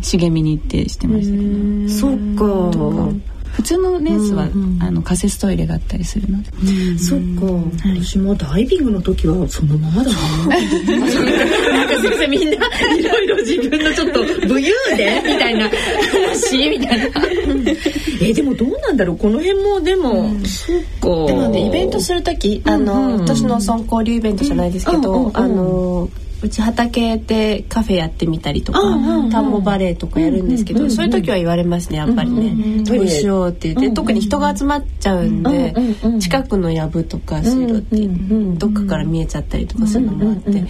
[0.00, 1.44] 茂みに行ってしてましたけ
[1.84, 1.90] ど。
[1.90, 3.12] そっか
[3.52, 7.44] 普通のレースは、うんうん、あの仮設トイレがあったりするので、うん、そっか、
[7.88, 10.18] はい、私もダイビングの時はそのままだな。
[10.46, 17.06] なんか先生みんないろいろ自分のちょっと武勇伝みたいな 話みたいな。
[18.20, 19.16] えでもどうなんだろう？
[19.16, 21.26] この辺もでも、うん、そっか。
[21.26, 26.08] でもねイベントする時あの、うんうん、年の村交流イベントじゃないですけど、あの
[26.42, 28.80] うち畑でカフェやってみたりとか、
[29.30, 35.74] 田んぼバレーとかやるんですけど、そういう時は言われますねやっぱりね、どうしようって言って、特に人が集まっちゃうんで、
[36.20, 38.08] 近くの藪とか水路って、
[38.58, 40.64] どっかから見えちゃったりとかするのもあって、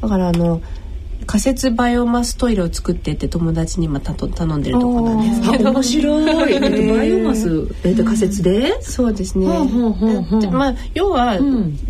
[0.00, 0.62] だからあの
[1.26, 5.72] 仮設バイオマストイレを作ってって友達に今たと頼んでるとこなんですけど。
[5.72, 7.48] 面白い、えー、バイオマス、
[7.82, 9.46] えー、仮設で、そうですね、
[10.52, 11.38] まあ要は、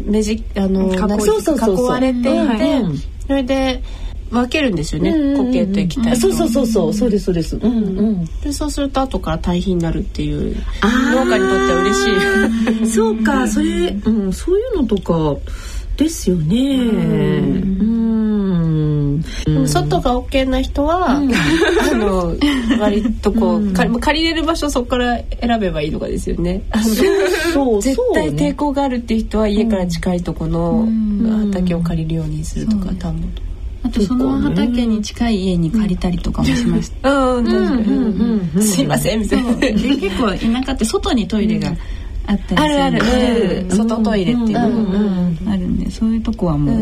[0.04, 2.82] 目じあの囲われていて、
[3.26, 3.82] それで
[4.30, 6.94] 分けるんですよね、固形と液体そうそうそうそう。
[6.94, 7.70] そうですそうです、うんう
[8.12, 12.86] ん、でそうすると後から堆肥になるっていう農家にとっては嬉しい。
[12.90, 15.36] そうかそれ、うん、そういうのとか
[15.96, 16.76] ですよね。
[16.76, 18.05] うん
[19.66, 21.20] 外が OK な人は、あ
[21.94, 22.34] の
[22.80, 26.62] 割とこう、借りれる場所そこから選べばいいとかですよね。
[27.52, 30.86] そう絶対抵抗があるっていう人は家から近いとこの
[31.46, 33.46] 畑を借りるようにするとか、田んぼとか。
[33.84, 37.10] あとその畑に近い家に借りたりとかもしました。
[37.10, 39.54] うん、うん、すいませんみたいな。
[39.54, 41.72] 結構田舎って外にトイレが。
[42.26, 46.76] あったりあるある、うん、外トイレっていうのがあるんでそういうとこはもう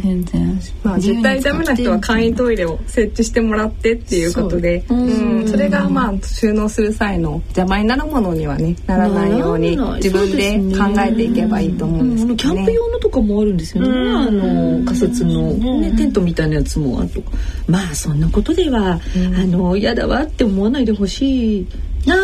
[0.00, 4.84] 全然、まあ絶対ダメな人は簡易トイレを設置してもらってっていうことで。
[4.88, 5.36] うん。
[5.46, 17.22] それがまあ収納する際の邪魔になるものにはねならないように自分で考えていけばいいと思うんですけど、ね、キャンプ用のとかもあるんですよね、あの仮設の、ね、テントみたいなやつもあと
[17.66, 19.00] まあそんなことでは、
[19.38, 21.66] あの嫌だわって思わないでほしい。
[22.06, 22.14] な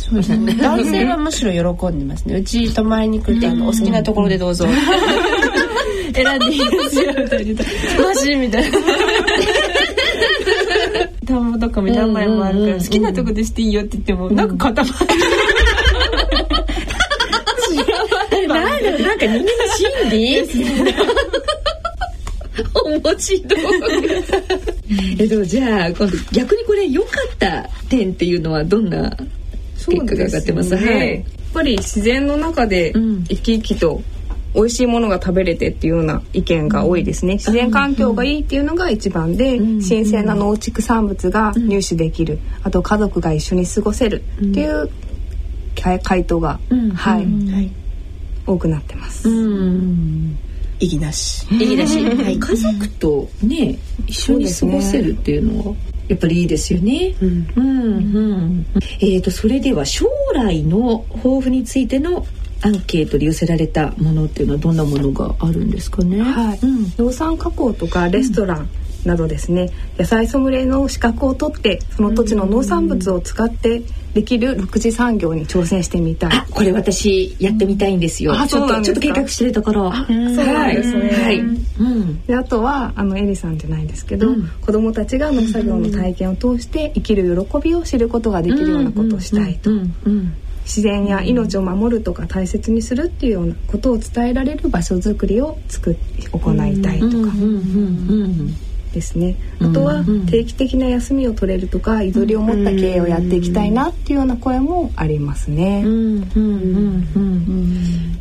[0.00, 0.54] そうですね。
[0.54, 2.36] 男性はむしろ喜んでますね。
[2.36, 4.66] うち泊まりに来ると、あの、お好きなところでどうぞ。
[6.14, 7.62] 選んでいいですよみたいな。
[8.02, 8.78] マジみたいな。
[11.26, 14.94] 田んぼとかも何枚もあるから、好きなとこでしていいよって言っても、なんか固まる。
[18.48, 18.58] なん
[19.02, 19.44] なんか人間の
[19.76, 20.42] 心理？
[22.84, 23.44] 面白い。
[25.20, 25.90] えっとじゃあ
[26.32, 29.16] 逆にこれ良かった点っていうのはどんな？
[29.86, 31.24] 結果が上がってます、ね、はい、やっ
[31.54, 34.02] ぱり自然の中で生き生きと
[34.54, 37.34] 美味しいものが食べれてっていうような意見が多いですね。
[37.34, 44.90] 自然環境がいいっていうのが一番で、新鮮な農畜産物が入手できる、あと家族が一緒に過ごせるっていう
[45.76, 46.58] 回答が、
[46.94, 47.70] はい、
[48.44, 49.28] 多くなってます。
[50.80, 51.46] 意義なし。
[51.52, 52.22] 意義なし。
[52.22, 55.76] はい、家族とね一緒に過ごせるっていうのは。
[56.10, 57.14] やっぱりいいですよね。
[57.22, 58.66] うん、うん、うん。
[59.00, 62.26] えっ、ー、とそれでは将来の抱負についての
[62.62, 66.20] アンケートで寄せられたものっていうのはどんなものがあるんですかね？
[66.20, 66.58] はい。
[66.60, 68.68] うん、農産加工とかレストラン、
[69.04, 73.82] などですね野菜ソムリエの資格を取ってその土地の農産物を使って
[74.14, 76.30] できる六次産業に挑戦してみたい。
[76.50, 78.34] これ私やってみたいんですよ。
[78.46, 79.92] ちょっとちょっと計画してるところ。
[79.92, 81.10] そうなんですね。
[81.10, 81.38] はい。
[81.38, 89.70] うん、であとはあのエリさんじゃないですけど、うん、子供たちが農作業の体験を通して生きる喜びを知ることができるようなことをしたいと。
[90.64, 97.32] 自然や命を守るとか大切にするっていうようなことを伝えられる場所づくりを作って行いたいとか。
[98.92, 99.36] ですね。
[99.60, 105.84] あとは定期的な休みを取れるとか居りを持った経営をやっていきたいなっていうような声もありますね。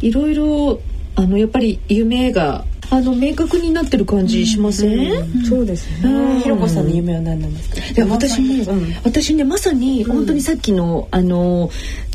[0.02, 0.80] いろいろ
[1.16, 6.40] あのやっぱり夢があの明確になってる感じしません、そうですね。
[6.42, 7.76] ひろこさんの夢は何なんですか？
[7.78, 8.66] いや私ね、
[9.04, 11.70] 私ねまさに本当にさっきのあの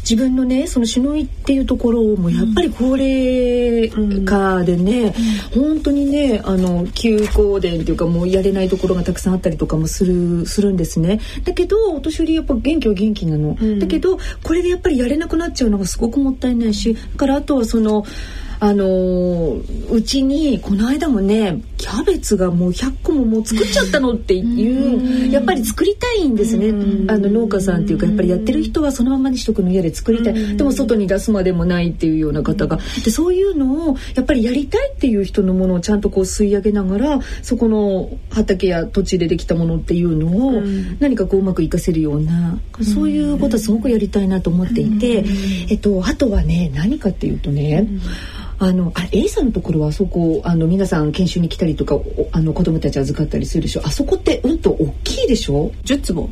[0.09, 3.91] 自分のねその篠井っていうところもやっぱり高齢
[4.25, 5.15] 化でね、
[5.55, 11.21] うん、本当にねあの休校伝っていうかもうやれないところがたくさんあったりとかもするするんですね。
[11.45, 18.05] だけどお年寄りやっぱ元気は元気なの、うん、だけどこれでやっぱりやれなくなっちゃうのがすごくもったいないしだからあとはその
[18.65, 19.61] あの
[19.91, 26.71] うちにこの間もねキャベツがもう100個ももう作っちゃったのっていうやっぱり作りたいんですね。
[27.13, 32.79] あの農家さんっていうかやっぱりやってる人はそのままにしとくの嫌で作りたいでも外に出すまでもないっていうような方が。
[33.05, 40.63] でそういうのをやっぱりやりたいっていう人のものをちゃんとこう吸い上げながらそこの畑や土地でできたものっていうのを
[41.01, 45.23] 何かこううまく活かせるようなそういうことはすごくやりたいなと思っていて。
[45.69, 47.87] えっとあとはね何かっていうとね
[48.59, 51.99] あのあ A さんのところはあそこあの皆さん研修に来たりとか
[52.33, 53.83] あの子供たち預かったりするでしょ？
[53.85, 56.31] あそこってうんと大きいでしょ？10坪。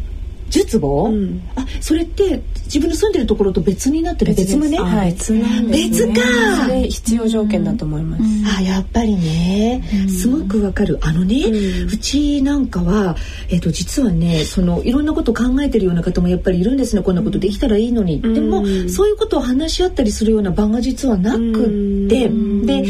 [0.52, 6.74] 10坪、うん、あそれって自分の住んでるところと別になってる別棟はい、別なんです、ね、別か。
[6.88, 10.98] 必要条件だと思います、うん、あやっぱりね、うん、すごくわかる。
[11.00, 13.16] あのね、うちなんかは
[13.48, 17.02] えっ、ー、と実はねそのいろんなこと考えてるような方もやっぱりいるんですね。
[17.02, 22.84] こんなことできたらいいのに、でもそういうことを話し合ったりするような場が実はなくって、で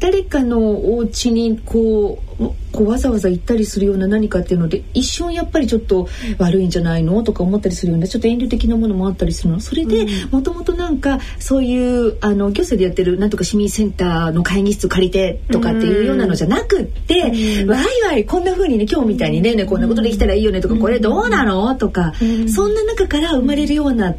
[0.00, 9.60] 誰かのお家にこうこうわざわざ行ったりするような何かっていうので一瞬やっぱりちょっと悪いんじゃないのとか思ったりするようなちょっと遠慮的なものもあったりするの。
[9.60, 22.12] それでもともとなんかそういうあの行政でやってるなんとか市民センターの会議室借りてとかっていうようなのじゃなくって、わいわいこんな風にね今日みたいにねねこんなことできたらいいよねとか、これどうなのとか、
[22.48, 24.14] そんな中から生まれるような、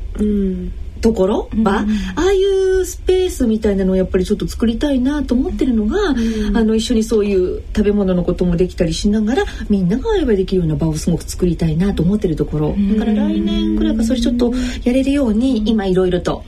[1.04, 1.84] ところは、うん、あ
[2.16, 14.54] あいうスペースみたいなのをやっぱりちょっと作りたいなと思ってるのが、うん、あの一緒にそういう食べ物のこともできたりしながらみんなが会話できるような場をすごく作りたいなと思ってるところ、うん、だから来年ぐらいかそれちょっと
[14.86, 16.46] やれるように今いろいろと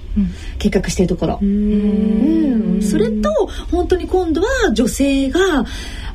[0.57, 1.39] 計画してるところ。
[1.41, 2.79] うん。
[2.81, 3.29] それと
[3.71, 5.65] 本当に今度は女性が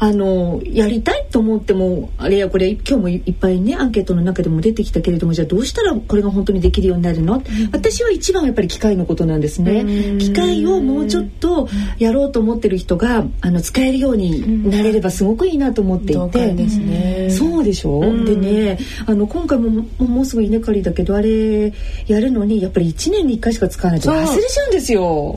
[0.02, 10.18] あのやりたいと思ってもあれやこれ今日もいっぱいねアンケートの中でも出てきたけれどもじゃあどうしたらこれが本当にできるようになるの、うん、私は一番やっぱり機械のことなんですね。
[10.18, 11.68] 機械をもうちょっと
[11.98, 21.74] やろうと思ってる人があの使えるようになれればすごくいいなと思っていて、ですね、そうでしょ、うでねあの今回ももうすぐ稲刈りだけどあれ
[22.06, 25.36] やるのにやっぱり1年に1回しか使わないと忘れちゃうんですよ。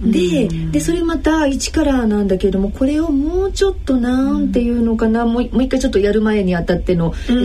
[0.00, 7.36] ででそれまた一からなんだけれどもこれをもうちょっとなんていうのかな、もうもう一回ちょっとやる前にあたってのそう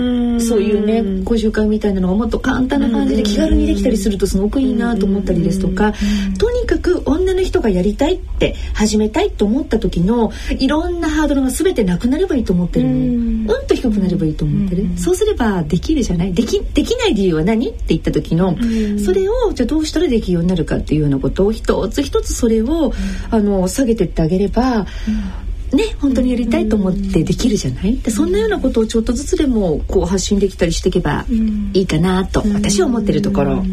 [0.61, 5.93] いうね講習会みたいなのがもっと簡単な感じで気軽にできたりするとすごくいいなと思ったりですとか
[6.37, 12.91] とにかく女の人がやりたいって始めたいと思った時のいろんなハードルが全てなくなればいいと思ってるの。
[12.91, 12.93] う
[13.63, 13.67] ん。
[13.67, 14.97] と低くなればいいと思ってる。
[14.97, 16.33] そうすればできるじゃない？
[16.33, 17.69] できできない理由は何？
[17.69, 18.55] って言った時の
[18.99, 22.93] それをじゃあどうしたらできるようになるかっていうようなことを一つ一つそれを、
[23.29, 24.85] あの下げてってあげれば、
[25.73, 27.97] ね本当にやりたいと思ってできるじゃない？
[27.97, 31.25] でそんなようなことをちょっとずつでもこう発信できたりしていけば
[31.73, 33.63] いいかなと私は思ってるところ。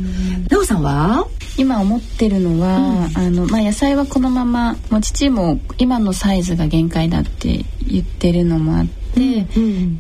[0.49, 1.27] なおさんは？
[1.59, 9.45] 今思ってるのは、あのまあ、野菜はこのままもう父も今のサイズが限界だって言ってるのもあって、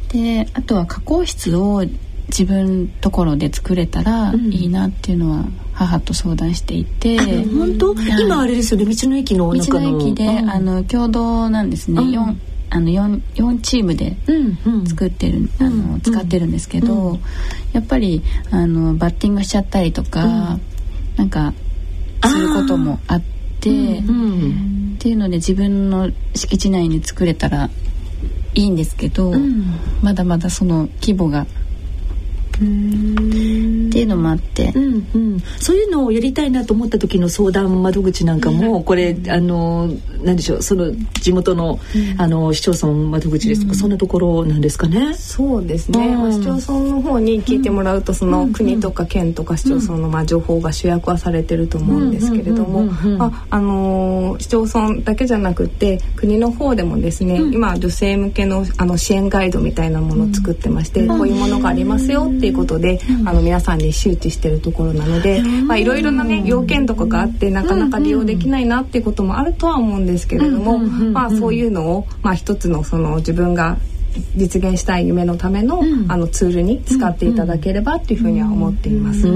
[0.09, 1.85] であとは加工室を
[2.29, 5.45] 自分ところで作れたらいいなっていうのは
[5.81, 7.16] 母と相談していて、
[7.47, 8.85] 本当、今あれですよね。
[8.85, 12.36] 道の駅の道の駅で、あの共同なんですね、4
[12.69, 14.15] あの 4, 4チームで
[14.86, 17.19] 作ってる、あの使ってるんですけど、
[17.73, 20.61] やっぱりあのバッティングしちゃったりとか、うん、
[21.16, 21.55] なんか
[22.27, 27.70] することもあって、っていうので自分の敷地内に作れたら
[28.55, 29.32] いいんですけど、
[30.02, 31.47] まだまだその規模が
[32.61, 39.89] っていうのもあって、うんうん、そういうのをやりたいなと思った時の相談窓口なんかも、これあの
[40.23, 41.78] 何でしょうその地元の,、
[42.19, 43.62] あの市町村窓口です。
[43.62, 45.15] とか、そんなところなんですかね。
[45.15, 52.91] そうですね、まあ、市町村の方に聞いてもらうと、その国とか県とか市町村のまあ情報が主役はされてると思うんですけれども。
[53.51, 73.78] あの市町村だけじゃなくて国の方でもですね、今女性向けのあの支援ガイドみたいなものを作ってまして、こういうものがありますよっていうことで、あの皆さんに周知してるところなので、まあ、いろいろなね要件とかがあってなかなか利用できないなっていうこともあるとは思うんですけれども、まあ、そういうのを、まあ、一つのその自分が
[74.35, 79.28] 実現したい夢のための,、あのツールに使っていただければっていうふうには思っています。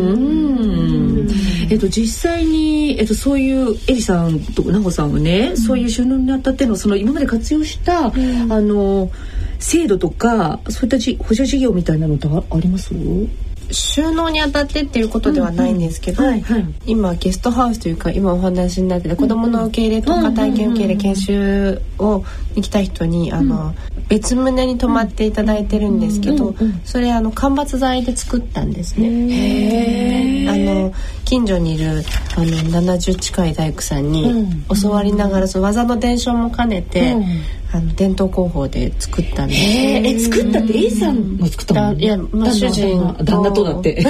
[1.71, 9.11] えっと実際にえっとそういうエリさんと奈穂さんはね、そういう収納にあたってのその今まで活用した、あの
[9.59, 12.95] 制度とかそういったじ補助事業みたいなのってあります？
[13.71, 16.23] 収納にあたってっていうことではないんですけど、
[16.85, 22.23] 今ゲストハウスというか今お話になってた子どもの受け入れとか体験受け入れ研修を
[22.55, 23.75] に来た人にあの、
[24.07, 26.55] 別棟に泊まっていただいてるんですけど、
[26.85, 30.47] それあの間伐材で作ったんですね。
[30.47, 30.93] あの
[31.25, 32.03] 近所にいる
[32.37, 37.17] あの70近い大工さんに教わりながらその技の伝承も兼ねて、
[37.73, 39.61] あの伝統工法で作ったんです。
[39.61, 41.99] え作ったって A さんも作ったの？
[41.99, 44.05] いや、まあ、主人旦那とだって。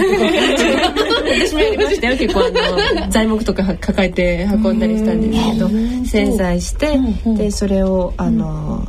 [1.24, 5.70] 私もやりましたよ結構あの材木とか抱えて運んだりしたんですけど
[6.06, 6.98] 製材して
[7.36, 8.86] でそれをあの。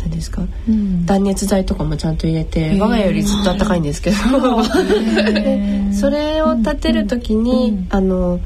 [0.00, 4.16] 何ですか、うん、断熱材とかもちゃんと入れて我が家よりずっと暖かいんですけど。
[5.92, 8.40] それを立てる時に、うん、あの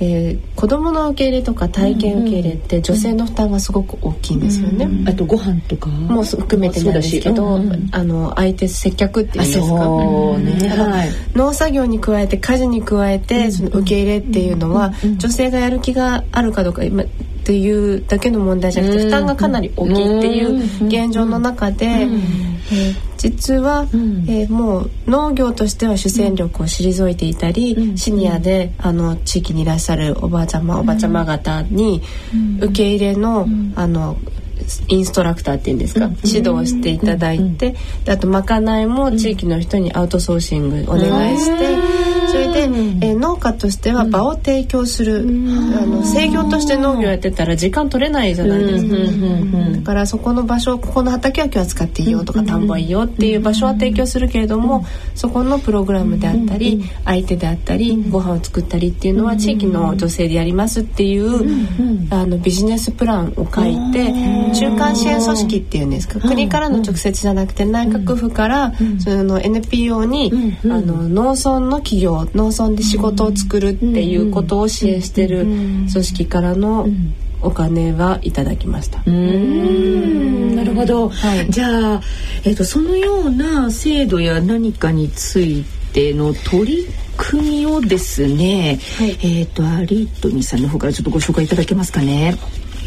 [0.00, 4.84] えー、子供の受け入れとか体験受け入れって女性の負担がすごく大きいんですよね。
[4.84, 5.88] うんうん、あとご飯とか？
[5.88, 9.66] も含めてなんですけど、うんうん、あの相手接客っていうんですか？
[9.66, 17.02] そうね、はい、農作業に加えて家事に加えてその受け入れっていうのは、女性がやる気があるかどうか今
[17.48, 32.02] っていうだけの問題じゃなくて負担がかなり大きいっていう現状の中で、えー、実は、えー、もう農業としては主戦力を退いていたり、シニアであの地域にいらっしゃるおばあちゃまおばちゃま方に
[32.60, 33.46] 受け入れの、
[33.76, 34.18] あの
[34.88, 42.27] インストラクターっていうんですか、指導していただいて、であとまかないも地域の人にアウトソーシングお願いして、
[42.58, 64.12] で、えー、農家としては場を提供する、あの制御として農業やってたら時間取れないじゃないですか、だからそこの場所ここの畑は今日は使っていいよとか田んぼはいいよっていう場所は提供するけれども、そこのプログラムであったり、相手であったり、ご飯を作ったりっていうのは地域の女性でやりますっていう、あのビジネスプランを書いて
[64.54, 76.88] 中間支援組織っていうんですか、国からの直接じゃなくて内閣府から、その NPO に、あの農村の企業農村で仕事を作るっていうことを支援してる組織からの
[77.42, 78.98] お金はいただきました。
[78.98, 82.00] なるほど、はい、じゃあ、
[82.44, 86.86] えーと、そのような制度や何かについての取り
[87.16, 92.36] 組みをですね、はい、えっ、ー、とアリットニさんの方からちょっとご紹介いただけますかね。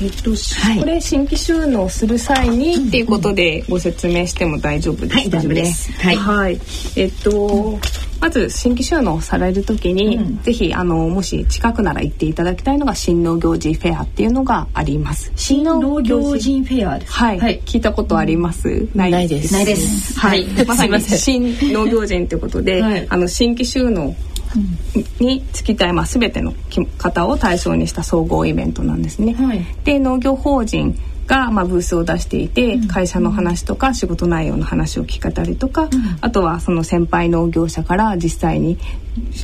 [0.02, 5.12] えっと、はい、これ新規収納する際にっていうことでご説明しても大丈夫です。
[5.12, 5.92] か、ね、はい、大丈夫です。
[5.92, 6.16] はい。
[6.16, 6.60] はい、
[6.96, 7.80] えっと、
[8.20, 15.32] まず新規収納される時に、うん、ぜひあのもし近くなら行っていただきたいのが新農業人フェアっていうのがあります。
[15.36, 18.70] 新農業人フェアはい、はい、聞いたことあります？
[18.70, 19.54] うん、ないです？
[19.54, 20.20] ないです。
[20.20, 20.46] はい。
[20.66, 24.16] まさに新農業人ということで、 はい、あの新規収納
[25.20, 26.54] につきたい、まあ、全ての
[26.98, 29.34] 方を対象にした総合イベントなんですね。
[29.34, 30.98] はい、で農業法人
[31.32, 35.90] が、まあ、ブースを出していて、会社の話とか仕事内容の話を聞けたりとか、
[36.20, 38.78] あとはその先輩農業者から実際に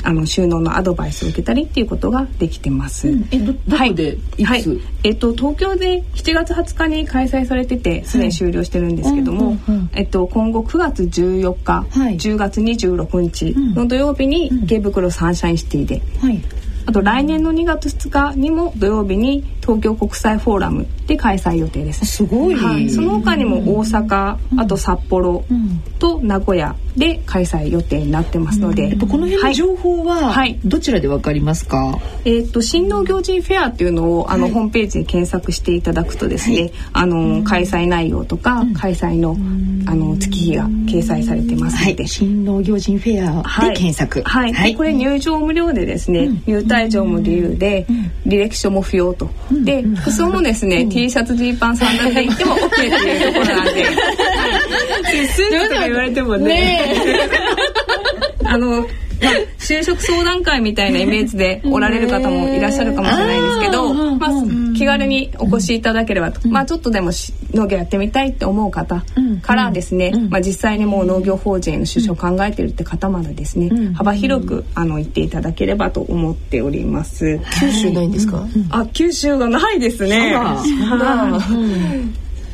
[0.04, 3.08] あの収納のアドバイスを受けたりっていうことができてます。
[3.30, 4.64] えどどこではい、
[5.02, 9.56] えっと東京で7月20日に開催されててすでに終了してるんですけども、
[9.94, 16.42] えっと今後9月14日、はい、10月26日の土曜日に池袋サンシャインシティで、はい、
[16.88, 22.06] あと来年の2月2日にも土曜日に東京国際フォーラムで開催予定です。
[22.06, 22.54] すごい。
[22.54, 25.44] はい、その他にも大阪、あと札幌
[25.98, 30.34] と名古屋で開催予定になってますので、えっと、この辺の情報は
[30.64, 31.76] どちらでわかりますか？
[31.76, 39.36] はい、えっと新農業人フェアっていうのをあの、はい、ホームページで検索していただくとですね、あの開催内容とか、開催の
[39.86, 44.22] あの月日が掲載されてますので、新農業人フェアで検索。
[44.22, 44.52] はい。
[44.52, 44.74] はい。
[44.74, 47.86] これ入場無料でですね、入退場も理由で、
[48.26, 49.30] 履歴書も不要と。
[49.50, 53.84] で服装もですね、T シャツジーパンサンダルで行っても OK っていうところなんで。
[55.08, 56.87] スーツとか言われてもね
[58.44, 58.86] あの
[59.20, 64.30] まあ、就職相談会みたいなイメージでおられる方もいらっしゃるかもしれないんですけど、まあ、
[64.76, 67.10] 気軽にお越しいただければと、まあ、ちょっとでも
[67.52, 69.02] 農業やってみたいって思う方
[69.42, 77.40] からですね、まあ、実際にもう農業法人への出所を考えてるって方までですね、幅広くあの言っていただければと思っております。
[77.58, 78.46] 九州ないんですか？
[78.70, 80.36] あ、九州がないですね。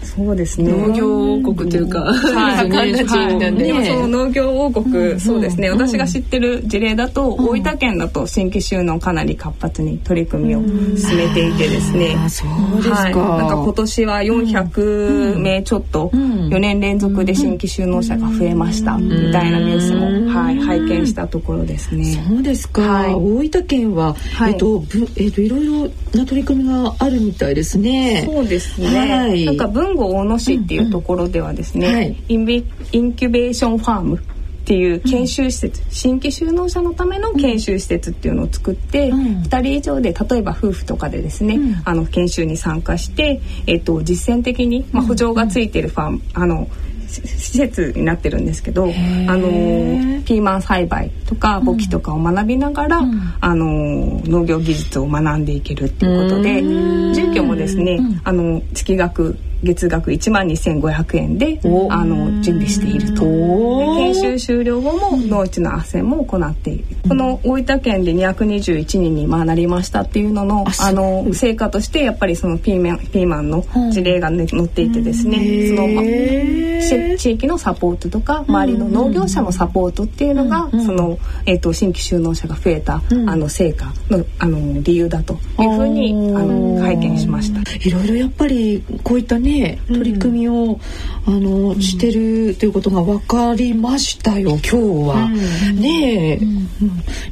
[0.04, 0.70] そうですね。
[0.72, 5.70] 農業王国というか、 はい、その農業王国、そうですね。
[5.70, 10.62] 私が知ってる事例だと、大分県だと新規収納かなり活発に取り組みを
[10.96, 12.16] 進めていてですね。
[12.24, 12.44] あ、そ
[12.76, 12.96] うですか。
[12.96, 22.20] はい、なんか今年は400名ちょっと4年連続で新規収納者が増えましたみたいなニュースもはい拝見したところですね。
[22.28, 22.82] そうですか。
[22.82, 24.16] はい、大分県は
[24.46, 24.84] えっと
[25.16, 28.24] えっといろいろな取り組みがあるみたいですね。
[28.26, 28.88] そうですね。
[28.88, 34.18] はい、なんか豊後大野市っていうところではですね、うんうんはい、インビインキュベーションファーム
[34.64, 46.68] っていう研修施設、うん、新規就農者のための研修施設っていうのを作って、うん、2人以上で例えば夫婦とかでですね、うん、あの研修に参加して、えっと、実践的に、まあ、補助がついてるファーム、あの
[47.06, 61.60] 施設になってるんですけどあのピーマン栽培とか簿記とかを学びながら、うん、あの農業技術を学んでいけるっていうことで住居もですね、あの月額月額1万2500円で
[61.90, 63.24] あの準備していると。
[63.24, 87.60] 研修終了後も農地の斡旋も行っている、うん、この大分県で221人にまあなりましたっていうののあの成果としてやっぱりそのピーマンピーマンの事例が、ね、載っていてですね、その、まあ、地域のサポートとか周りの農業者のサポートっていうのが、その、えーと、新規就農者が増えた、あの成果のあの理由だというふうにあの拝見しました。
[87.86, 89.53] いろいろやっぱりこういったね
[89.88, 90.78] 取り組みを、
[91.26, 94.76] あのしてるということが分かりましたよ今日
[95.08, 95.28] は。
[95.74, 96.38] ねえ、や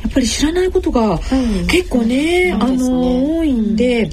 [0.09, 1.19] っぱり知らないことが
[1.69, 4.11] 結構ね、あの多いんで、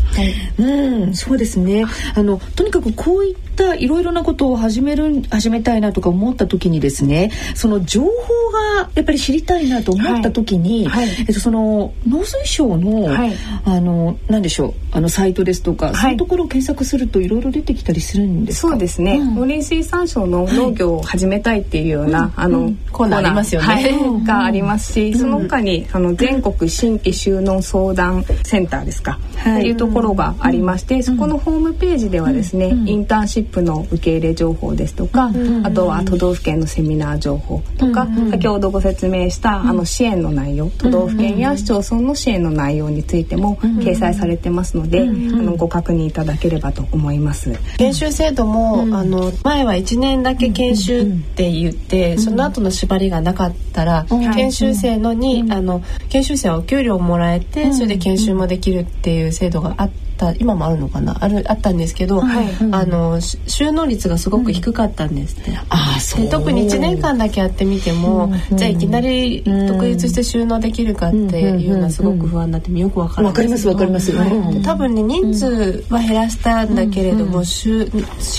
[0.57, 1.85] うん、そうですね。
[2.15, 2.23] あ。
[2.23, 8.07] のとにかくこういったいろいろなことを始める始めたいなとか思った時にですね、その情報
[8.51, 11.07] ががやっぱり知りたいなと思った時に、はい。
[11.07, 13.33] はい、えっと、その農水省の、はい、
[13.65, 35.31] あの何でしょうあのサイトですとか、そういうところを検索するといろいろ出てきたりするんですそうですね、うん、農林水産省の農業を始めたいっていうような、あの、コーナーありますよね、がありますし、その他にあの全国新規就農相談センターですか、っていうところがありまして、そこのホームページではですね、インターンシップの受け入れ情報ですとか、
[35.63, 47.51] あとは都道府県のセミナー情報とか、先ほどご説明したあの支援の内容都道府県や市町村の支援の内容についても掲載されてますので、あのご確認いただければと思います。
[47.79, 60.08] 研修制度も、あの前は1年だけ研修って言って、その後の縛りがなかったら、研修生のに、あの研修生はお給料をもらえて、それで研修もできるっていう制度があって。
[60.27, 61.17] った今もあるのかな？
[61.23, 66.29] あるあったんですけど、はい、あの収納率がすごく低かったんですって、うん、あそう。
[66.29, 73.33] 特に1年間だけやってみても、うん、じゃあいきなり独立して収納できるかっていうのはすごく不安になってよくわからない。
[73.33, 77.89] かりますわかります、はい、多分ね人数は減らしたんだけれども、支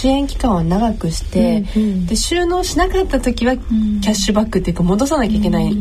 [0.04, 1.62] 援期間を長くして、
[2.06, 5.74] で収納しなかった時はキャッシュバックっていうか戻さなきゃいけない、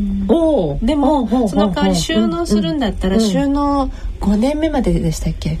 [0.82, 3.90] でもその代わり収納するんだったら収納
[4.20, 5.58] 5年目まででしたっけ？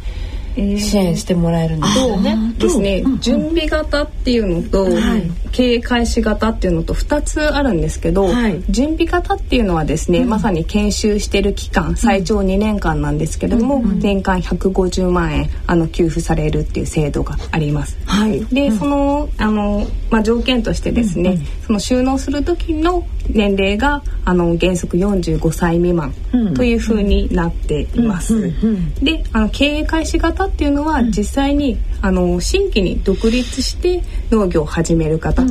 [0.56, 2.54] 支援してもらえるんですよね。
[2.58, 4.88] ですね、準備型っていうのと、
[5.52, 17.98] 経営開始型っていうのと2つあるんですけど、はい、準備型っていうのはですね、まさに研修してる期間最長2年間なんですけれども、年間150万円あの給付されるっていう制度があります。
[18.06, 26.14] はい、で、そのあの、まあ、条件としてですね、その収納する時の年齢があの原則45歳未満
[26.54, 28.52] というふうになっています。
[29.02, 35.44] であの経営開始型っていうのは実際にあの新規に独立して農業を始める方、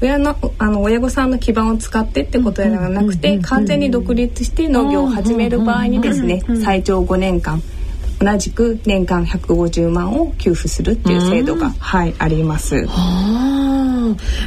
[0.00, 7.62] 親のあの親御さんの基盤を使ってってことではなくて完全に独立して農業を始める場合にですね最長5年間
[8.20, 12.86] 同じく年間150万を給付するっていう制度が、はい、あります。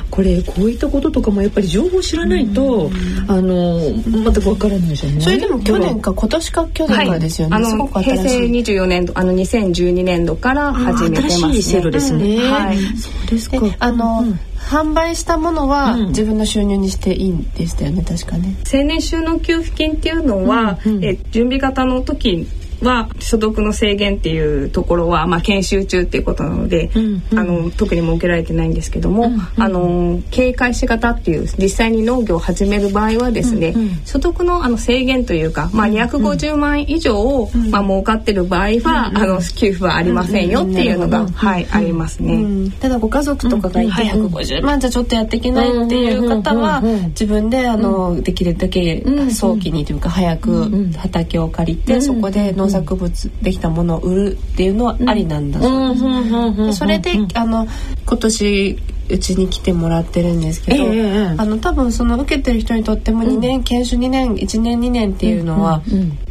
[0.09, 2.89] これこういったこととかもやっぱり情報知らないと、
[3.27, 5.21] あの全くわからないじゃない？
[5.21, 11.61] それでも去年か今年か去年からですよね、はい、あの平成24年度あの2012年度から始めてますね。
[11.61, 12.77] 制度ですね、はい。
[12.97, 13.57] そうですか。
[13.79, 14.25] あの、
[14.57, 18.55] 販売したものは自分の収入にしていいんでしたよね確かね。
[18.71, 22.47] 青年収納給付金っていうのは、え準備型の時
[22.81, 42.71] は所得の制限っていうところは、まあ、研修中っていうことなので、うんうん、あの特に設けられてないんですけども、うんうん、あの経営開始型っていう実際に農業を始める場合はですね、うんうん、所得のあの制限というか、まあ、250万円以上を、うん、まあ、儲かってる場合は、うんうん、あの給付はありませんよっていうのが、はい、ありますね。
[42.79, 56.55] ただご家族とかがいて150万じゃちょっとやっていけないっていう方は自分であのできるだけ早期にというか早く畑を借りてそこで農作物できたものを売るっていうのはありなんだそう。
[56.55, 56.79] です。
[56.79, 57.67] それであの
[58.05, 58.79] 今年
[59.09, 65.83] うちに来てもらってるんですけど、えー、あの多分その受けてる人にとっても2年、うん、研修2年1年2年っていうのは、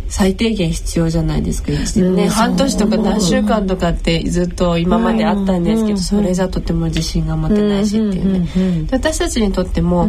[0.09, 8.49] 最低限必要じゃないですか1年、半年とか何週間とかってずっと今まであったんですけど、それじゃとても自信が持てないしっていうね、
[8.91, 10.09] 私たちにとっても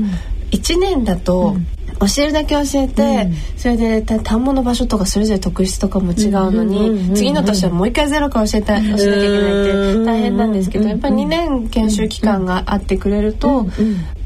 [0.51, 1.57] 1年だと、
[2.07, 13.67] 教えるだけ教えて、うん、それで田んぼの場所とかそれぞれ特質とかも違うのに、次の年はもう一回ゼロから教えた教えなきゃいけないって大変なんですけど、やっぱり2年研修期間があってくれると、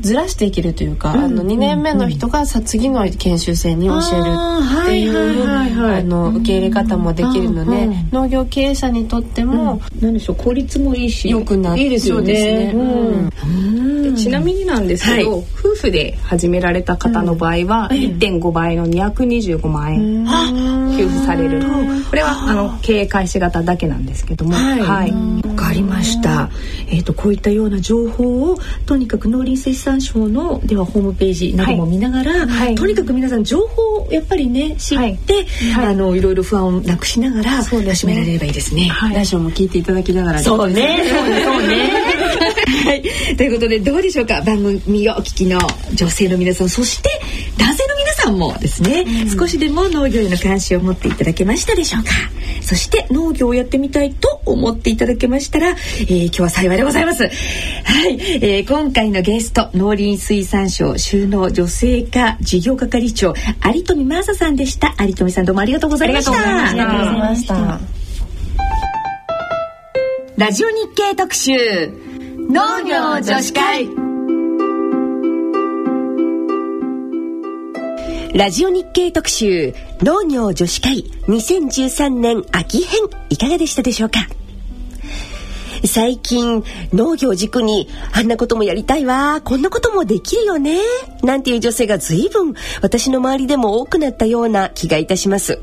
[0.06, 4.24] ずらしていけるというか、あの2年目の人がさ次の研修生に教える
[4.84, 11.30] っていうあの受け入れ方もできるので、農業経営者にとっても、何でしょう効率もいいし。
[11.30, 12.74] よくなっていいですよね。
[14.16, 21.62] ちなみになんですけど、夫婦で始められた方の場合は1.5倍の225万円給付される、
[22.10, 26.50] これはあの経営開始型だけなんですけどもはい、はい、分かりました。
[26.88, 32.48] えっ、ー、とこういったような情報をとにかく農林水産省のではホームページなども見ながら、はい。
[32.48, 41.44] はい、とにかく皆さん情報をやっぱりね知って、はい、あのいろいろ不安をなくしながら始められればいいですね、ラジオも聞いていただきながらそうねそうね。
[41.44, 41.92] そうね。
[42.86, 43.04] はい。
[43.36, 44.42] ということでどうでしょうか？
[44.42, 45.60] 番組をお聞きの
[45.94, 46.70] 女性の皆さん。
[46.70, 47.10] そして
[47.58, 47.85] 男性
[48.26, 52.10] の皆さんもですね、うん、少しでも農業への関心を持っていただけましたでしょうか。
[52.62, 57.24] そして農業をやってみたいと思っていただけましたら、えー、今日は幸いでございます。
[57.24, 57.32] はい、
[58.42, 63.34] えー、今回のゲスト農林水産省収納女性化事業係長
[63.74, 64.96] 有富真麻さんでした。
[65.00, 66.32] 有富さんどうもありがとうございました。
[66.32, 67.80] ありがとうございました。
[70.38, 71.54] ラジオ日経特集
[72.50, 74.15] 農業女子会
[78.36, 83.00] ラジオ日経特集農業女子会2013年秋編
[83.30, 84.28] いかがでしたでしょうか？
[85.86, 89.40] 最近農業軸にあんなこともやりたいわ。
[89.42, 90.80] こんなこともできるよね。
[91.24, 95.62] なんていう女性が随分私の周りでも多くなったような気がいたします。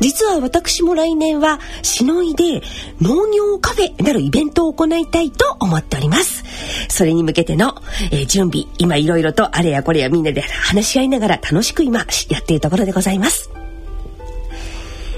[0.00, 2.62] 実は私も来年はしのいで
[3.00, 6.44] 農業カフェなるイベントを行いたいと思っております。
[6.88, 7.74] それに向けての、
[8.10, 12.04] えー、準備今いろいろとあれやこれやみんなで話し合いながら楽しく今や
[12.38, 13.50] っているところでございます。